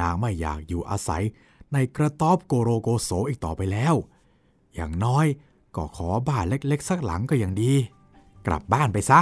[0.00, 1.22] นางไม่อยากอยู่อาศัย
[1.72, 3.94] ในกระต๊อบโกโรโกโสอีกต่อไปแล้ว
[4.74, 5.26] อย่างน้อย
[5.76, 7.72] ก็ขอบ้านเล็กๆ สักหลังก็ยังดี
[8.46, 9.20] กลับบ้านไปซะ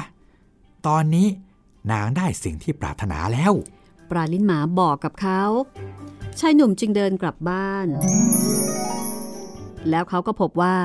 [0.87, 1.29] ตอนนี้
[1.93, 3.53] นางได้สิ่งที่ปรารถนาแล้ว
[4.11, 5.43] ปลาลิ้นหมาบอกกับเขา
[6.39, 7.87] ชายหนุ่มจึงเดินกลับบ้าน
[9.91, 10.77] แล้วเขาก็พบว่า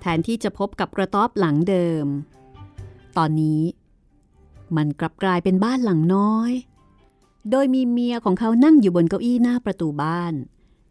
[0.00, 2.06] แทนที่จะพบกับกระต๊อบหลังเดิม
[3.16, 3.60] ตอนนี้
[4.76, 6.52] มันกลับกลายเป็นบ้านหลังน้อย
[7.50, 10.32] โดยมีเมียของเขานั่งอยู่บนเก้าอี้หน้าประตูบ้าน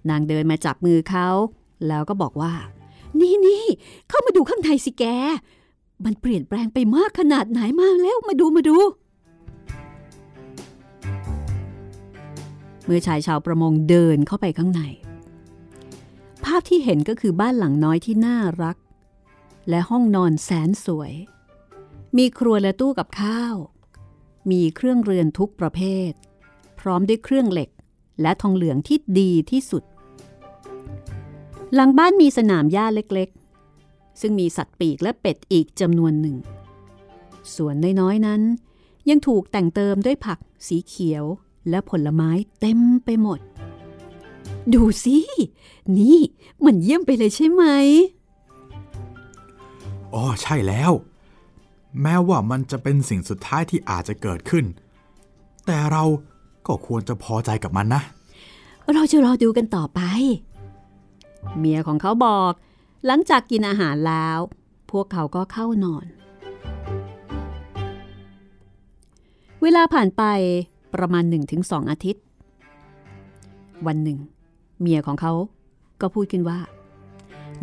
[0.10, 1.28] นางเดินมาจับมือเขา
[1.88, 2.54] แล้วก็บอกว่า
[3.20, 3.66] นี่นี่
[4.10, 5.04] เข้ามาดูข้างในสิแก
[6.06, 8.78] มันเปลี่ยนแปลงไปมากขนาดไหนมาแล้วมาดูมาดู
[12.86, 14.82] เมื่อชายชาวประมงเดินเข้าไปข้างใน
[16.44, 18.78] ภาพที่เห็นก็คือบ้านหลังน้อยที่น่ารัก
[19.70, 21.14] และห้องนอนแสนสวย
[22.18, 23.56] มีครัวและตู้กับข้าว
[24.52, 26.12] มีเครื่องเรือนทุกประเภท
[26.80, 27.70] พร้อมด้วยเครื่องเหล็ก
[28.22, 29.84] และทองเหลืองที่ดีที่สุด
[31.74, 36.36] หลังบ้านมีสนามหญ้าเล็กๆ ซึ่งมีสัตว์ปีกและเป็ดอีกจำนวนหนึ่ง
[37.56, 38.42] ส่วนน้อยๆนั้น
[39.10, 41.24] ยังถูกแต่งเติมด้วยผัก สีเขียว
[41.70, 42.30] และผลไม้
[42.60, 43.40] เต็มไปหมด
[44.74, 45.18] ดูสิ
[45.98, 46.20] นี่
[46.66, 47.64] มันเยี่ยมไปเลยใช่ไหม
[50.14, 50.92] อ๋อ ใช่แล้ว
[52.02, 54.66] แม้ว่ามันจะเป็นสิ่งสุดท้ายที่อาจจะเกิดขึ้น
[55.66, 56.04] แต่เรา
[56.68, 58.02] ก็ควรจะพอใจกับมันนะ
[58.94, 60.02] เราจะรอดูกันต่อไป
[61.58, 62.52] เมียของเขาบอก
[63.06, 64.38] หลังจากกินอาหารแล้ว
[64.92, 66.06] พวกเขาก็เข้านอน
[69.62, 70.24] เวลาผ่านไป
[70.96, 71.24] ประมาณ
[71.58, 72.24] 1-2 อาทิตย์
[73.88, 74.18] วันหนึ่ง
[74.80, 75.34] เมียของเขา
[76.02, 76.60] ก็พูดขึ้นว่า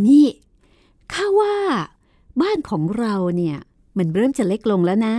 [0.06, 0.26] นี่
[1.12, 1.54] ข้าว่า
[2.40, 3.58] บ้านของเราเนี่ย
[3.98, 5.16] มันเริ่มจะเล็กลงแล้วนะ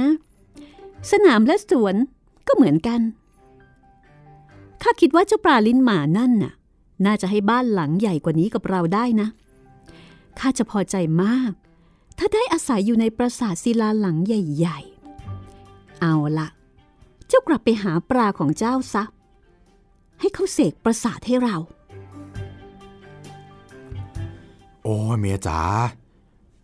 [1.11, 1.95] สนามและสวน
[2.47, 2.99] ก็เหมือนกัน
[4.81, 6.53] ข้าคิดว่าเจ้าปลาลิ้นหมานั่นน่ะ
[7.05, 9.27] น่าจะให้บ้านหลังใหญ่กว่านี้กับเราได้นะ
[10.39, 11.51] ข้าจะพอใจมาก
[12.17, 14.79] ถ้าได้อาศัยอยู่ในปราสาทศิลาหลังใหญ่
[15.39, 16.47] ๆ เอาละ
[17.27, 19.03] เจ้ากลับไปหาปลาของเจ้าซะ
[20.19, 21.57] ให้เขาเสกปราสาทให้เรา
[24.83, 25.59] โอ้เมียจ๋า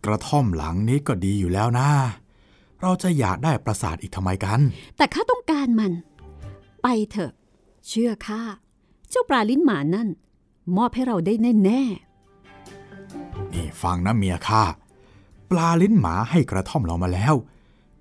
[0.06, 1.88] กระท่อมหลังนี้ก็ดีอยู่แล้วนะ
[2.80, 4.60] เราจะอยากได้ปราสาทอีกทำไมกัน
[4.96, 5.92] แต่ข้าต้องการมัน
[6.82, 7.32] ไปเถอะ
[7.88, 8.42] เชื่อข้า
[9.10, 10.08] เจ้าปลาลิ้นหมานั่น
[10.76, 11.52] มอบให้เราได้แน่
[13.52, 14.62] นี่ฟังนะเมียข้า
[15.50, 17.34] ปลาลิ้นหมาให้กระท่อมเรามาแล้ว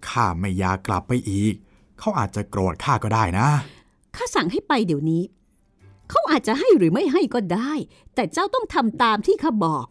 [0.10, 1.54] ข้าไม่อยากกลับไปอีก
[2.00, 5.24] เขาอาจจะโกรธข้าก็ได้นะๆข้าสั่งให้ไปเดี๋ยวนี้
[6.10, 7.72] เขาอาจจะให้หรือไม่ให้ก็ได้
[8.16, 9.86] แต่เจ้าต้องทำตามที่ข้าบอก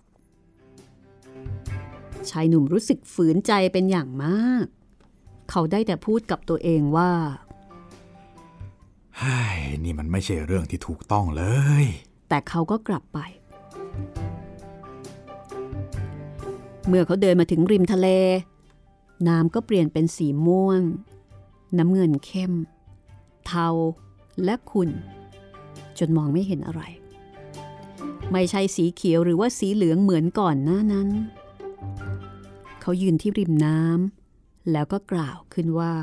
[2.31, 4.65] ชายหนุ่มรู้สึกฝืนใจเป็นอย่างมาก
[5.51, 7.13] เขาได้แต่พูดกับตัวเองว่า
[9.19, 11.45] เฮ้ยนี่มันไม่ใช่เรื่องที่ถูกต้องเล
[11.83, 11.85] ย
[12.29, 13.19] แต่เขาก็กลับไป
[16.87, 18.09] เมื่อเขาเดินมาถึงริมทะเล
[19.29, 20.81] น้ำก็เปลี่ยนเป็นสีม่วง
[21.79, 22.53] น้ำเงินเข้ม
[23.47, 23.69] เทา
[24.45, 24.91] และขุ่น
[25.99, 26.83] จนมองไม่เห็นอะไร
[28.33, 31.09] ไม่ใช่สีเขียวหรือว่าสีเหลืองเหมือนก่อนหน้านั้น
[32.83, 35.95] เขายืนที่ริมน้ำแล้วก็กล่าวขึ้นว่า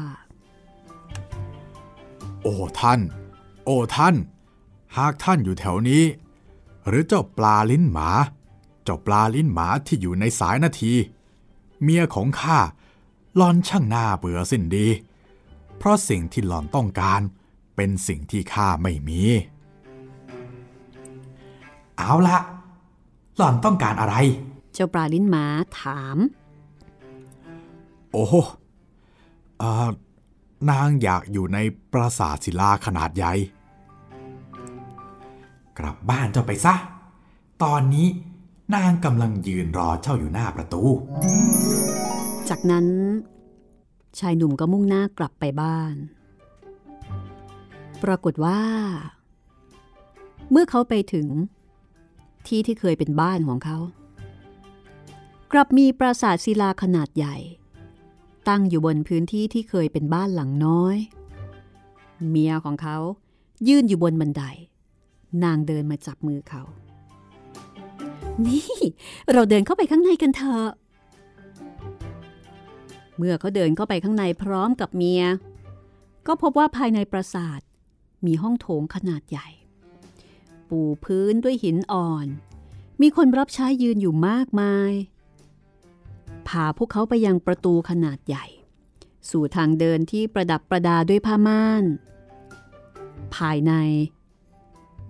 [2.42, 3.00] โอ้ท่าน
[3.66, 4.16] โอ้ท่าน
[4.98, 6.04] หากท่านอยู่แถวนี้
[6.88, 8.10] หรือเจ้าปลาลิ้นหมา
[8.84, 10.94] เจ้าปลาลิ้นหมาที่อยู่ในสายนาที
[11.82, 12.60] เมียของข้า
[13.36, 14.88] หลอนช่างหน้าเบื่อสิ้นดี
[15.78, 17.22] เพราะสิ่งที่หลอนต้องการ
[17.76, 19.22] เป็นสิ่งที่ข้าไม่มี
[21.98, 22.38] เอาละ
[23.38, 24.16] หล่อนต้องการอะไร
[24.74, 25.46] เจ้าปลาลิ้นหมา
[25.82, 26.18] ถาม
[28.12, 31.58] โอ้โนางอยากอยู่ใน
[31.94, 33.34] ปราสาทศิลาขนาดใหญ่
[35.78, 36.76] กลับบ้านเจ้าไปซะ
[37.64, 38.08] ตอนนี้
[38.76, 40.84] นางกำลังยืนรอเจ้าอยู่หน้าประตู
[42.50, 42.86] จากนั้น
[44.20, 45.96] ชายหนุ่มก็มุ่งหน้ากลับไปบ้าน
[48.04, 48.62] ปรากฏว่า
[50.52, 51.28] เมื่อเขาไปถึง
[52.48, 53.78] ที่ที่เคยเป็นบ้านของเขา
[55.52, 57.36] กลับมีปราสาทศิลาขนาดใหญ่
[58.50, 60.98] ตั้งอยู่บนพื้นที่ที่เคยเป็นบ้านหลังน้อย
[62.30, 62.98] เมียของเขา
[63.68, 64.44] ยื่นอยู่บนบันได
[65.44, 66.62] นางเดินมาจับมือเขา
[68.46, 68.66] นี่
[69.32, 70.70] เราเดินเข้าไปข้างในกันเถอะ
[73.18, 75.24] เมื่อเขาเดินเข้าไปข้างในพร้อมกับเมีย
[76.28, 77.62] ก็พบว่าภายในปราสาท
[78.26, 79.48] มีห้องโถงขนาดใหญ่
[80.70, 82.28] ปูพื้นด้วยหินอ่อน
[83.02, 84.92] มีคนรับใช้ยืนอยู่มากมาย
[86.50, 88.46] พาพวกเขาไปยังประตูขนาดใหญ่
[89.30, 91.84] สู่ทางเดินที่ประดับประดาด้วยผ้าม่าน
[93.36, 93.74] ภายใน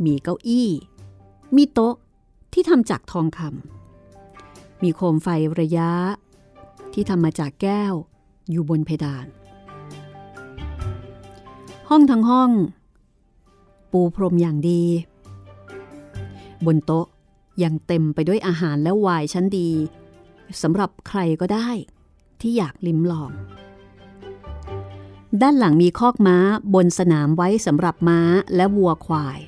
[0.05, 0.69] มีเก้าอี้
[1.55, 1.95] มีโต๊ะ
[2.53, 5.27] ที่ทำจากทองคำมีโคมไฟ
[5.59, 5.91] ระยะ
[6.93, 7.93] ที่ทำมาจากแก้ว
[8.49, 9.25] อยู่บนเพดาน
[11.89, 12.51] ห้องทั้งห้อง
[13.91, 14.83] ปูพรมอย่างดี
[16.65, 17.07] บนโต๊ะ
[17.63, 19.69] ยังเต็มไปด้วยอาหารและไวน์ชั้นดี
[20.61, 21.69] สำหรับใครก็ได้
[22.41, 23.31] ที่อยากลิ้มลอง
[25.41, 26.37] ด้านหลังมีคอกม้า
[26.73, 28.19] บนสนามไว้สำหรับม้า
[28.55, 29.39] และวัวควาย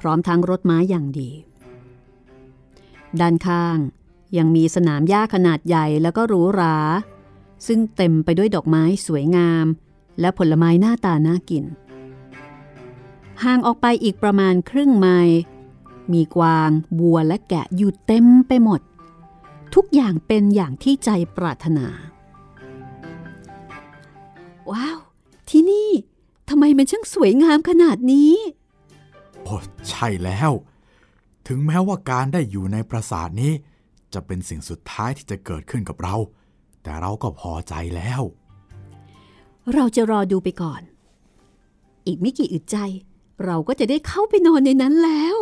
[0.00, 1.30] พร้อมทั้งรถม้าอย่างดี
[3.20, 3.78] ด้านข้าง
[4.36, 6.76] ยังมีสนามหญ้าขนาดใหญ่แล้วก็หรูหรา
[7.66, 9.66] ซึ่งเต็มไปด้วยดอกไม้สวยงาม
[10.20, 11.64] และผลไม้หน้าตาน่ากิน
[13.44, 15.38] ห่างออกไปอีกประมาณครึ่งไมล์
[16.12, 16.70] มีกวาง
[17.00, 18.80] วัวและแกะอยู่เต็มไปหมด
[19.80, 21.86] ทุกอย่างเป็นอย่างที่ใจปรารถนา
[24.70, 24.98] ว้าว
[25.50, 25.90] ที่นี่
[26.48, 28.34] ทำไมมันช่างสวยงามขนาดนี้
[29.42, 29.54] โอ้
[29.88, 30.50] ใช่แล้ว
[31.48, 33.52] ถึงแม้ว่าการได้อยู่ในปราสาทนี้
[34.14, 36.16] จะเป็นสิ่งสุดท้ายที่จะเกิดขึ้นกับเรา
[36.82, 38.22] แต่เราก็พอใจแล้ว
[39.74, 40.82] เราจะรอดูไปก่อน
[42.06, 42.76] อีกไม่กี่อึดใจ
[43.44, 45.36] เราก็จะได้เข้าไปนอนในนั้นแล้ว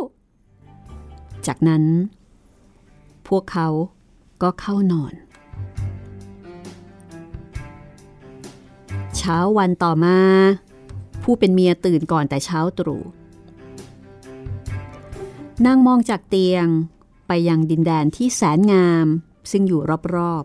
[1.46, 1.84] จากนั้น
[3.28, 3.68] พวกเขา
[4.42, 5.14] ก็เข้านอน
[9.16, 10.18] เช้าวันต่อมา
[11.22, 13.02] ผู้เป็นเมียตื่นก่อนแต่เช้าตรู่
[15.64, 16.66] นางมองจากเตียง
[17.26, 19.06] ไปยังดินแดนที่แสนงาม
[19.50, 19.80] ซึ่งอยู่
[20.14, 20.44] รอบ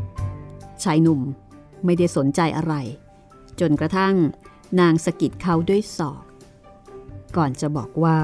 [0.00, 1.20] ๆชายหนุ่ม
[1.84, 2.74] ไม่ได้สนใจอะไร
[3.60, 4.14] จนกระทั่ง
[4.80, 6.24] นางสะกิดเขาด้วยศอก
[7.36, 8.18] ก่อนจะบอกว่า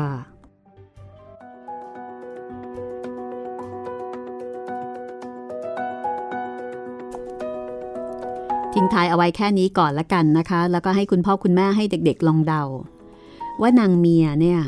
[8.88, 12.62] ทิ้งท้ายเอาไว้แค่นี้ก่อนละกันนะคะ แล้วก็ให้คุณพ่อคุณแม่ให้เด็กๆลองเดา
[13.60, 14.60] ว่านางเมียเนี่ย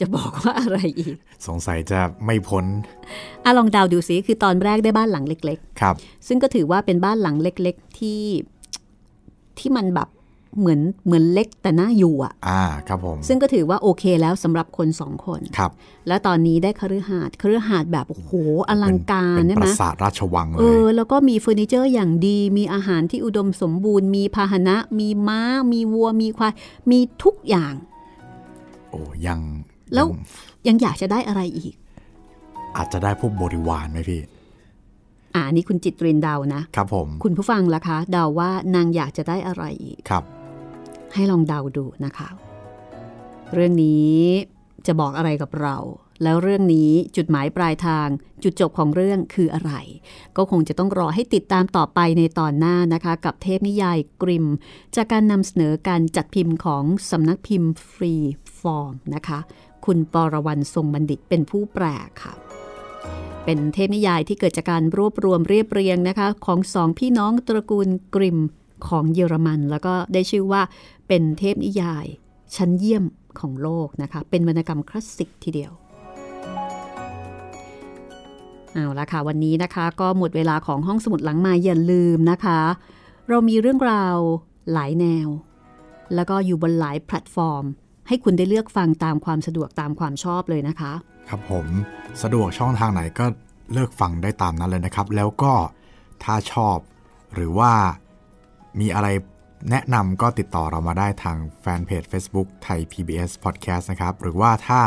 [0.00, 1.14] จะบอกว่าอะไรอีก
[1.46, 2.64] สงสัยจะไม่พ้น
[3.44, 8.22] อะลองเดาดูสิคือตอนแรกได้บ้านหลังเล็กครับๆซึ่งก็ถือว่าเป็นบ้านหลังเล็ก ๆ ที่
[9.58, 10.08] ที่มันแบบ
[10.58, 15.70] เหมือนเหมือนเล็กแต่น่าอยู่อะอ่าครับผมซึ่งก็ถือว่าโอเคแล้วสำหรับคนสองคนครับ
[16.08, 18.32] แล้วตอนนี้ได้คฤหาสน์คฤหาสน์แบบโอ้โห
[18.68, 25.40] อลังการเป็นใช่ปไหมราสาทราชวังเลเอยอแล้วก็มีเฟอร์นิเจอร์อย่างดี มีอาหารที่อุดมสมบูรณ์ มีพาหนะ มีม้า
[25.72, 26.52] มีวัวมีควาย
[26.90, 27.74] มีทุกอย่าง
[28.90, 29.40] โอ้ยัง
[29.94, 30.16] แล้วยัง
[30.66, 31.74] ยังอยากจะได้อะไรอีก
[32.76, 34.20] อาจจะได้พวกบริวารไหมพี่
[35.34, 40.24] อ่านี่คุณจิตเรียนเดานะครับผม คุณผู้ฟังล่ะคะ เดาว่านางอยากจะได้อะไรอีกครับ
[41.14, 42.28] ให้ลองเดาดูนะคะ
[43.54, 44.16] เรื่องนี้
[44.86, 45.76] จะบอกอะไรกับเรา
[46.22, 48.08] แล้วเรื่องนี้จุดหมายปลายทาง
[48.42, 49.72] จุดจบของเรื่องคืออะไร
[50.36, 54.46] ก็คงจะต้องรอให้ติดตามต่อไปในตอนหน้านะคะ กับเทพนิยายกริมม์
[54.96, 58.14] จากการนำเสนอการจัดพิมพ์ของสำนักพิมพ์ฟรี
[58.60, 59.38] ฟอร์มนะคะ
[59.84, 61.84] คุณปรวรรณทรงบัณฑิตเป็นผู้แปล
[62.22, 62.32] ค่ะ
[63.44, 68.38] เป็นเทพนิยายที่เกิดจากการรวบรวมเรียบเรียงนะคะ ของสองพี่น้องตระกูลกริมม์
[68.88, 70.62] ของเยอรมัน แล้วก็ได้ชื่อว่า
[71.14, 72.06] เป็นเทพนิยาย
[72.56, 73.04] ชั้นเยี่ยม
[73.40, 75.72] ของโลกนะคะ เป็นวรรณกรรมคลาสสิกทีเดียว
[78.72, 82.60] เอาละค่ะ วันนี้นะคะก็หมดเวลาของห้องสมุดหลังไมาอย่าลืมนะคะ
[83.28, 84.16] เรามีเรื่องราว
[84.72, 85.28] หลายแนว
[86.14, 87.64] แล้วก็อยู่บนหลายแพลตฟอร์ม
[88.08, 90.92] ให้คุณได้เลือกฟังตามความสะดวกตามความชอบเลยนะคะ
[91.28, 91.66] ครับผม
[92.22, 93.26] สะดวกช่องทางไหนก็
[93.72, 95.52] เลือกฟังได้ตามนั้นเลยนะครับ แล้วก็
[96.24, 96.76] ถ้าชอบ
[97.34, 97.72] หรือว่า
[98.80, 99.08] มีอะไร
[99.70, 104.80] แนะนำก็ติดต่อเรามาได้ทางแฟนเพจ Facebook ไทย PBS Podcast นะครับ หรือว่าถ้า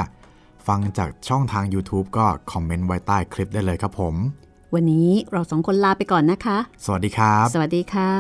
[0.68, 4.16] ฟังจากช่องทาง YouTube ก็คอมเมนต์ไว้ใต้คลิปได้เลยครับผม
[4.74, 8.12] วันนี้เราสองคนลาไปก่อนนะคะ สวัสดีครับ สวัสดีค่ะ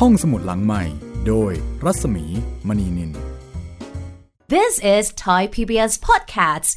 [0.00, 0.84] ห้องสมุดหลังใหม่
[1.26, 1.52] โดย
[1.84, 2.24] รัศมี
[2.68, 3.12] มณีนิน
[4.54, 6.70] This is Thai PBS Podcasts.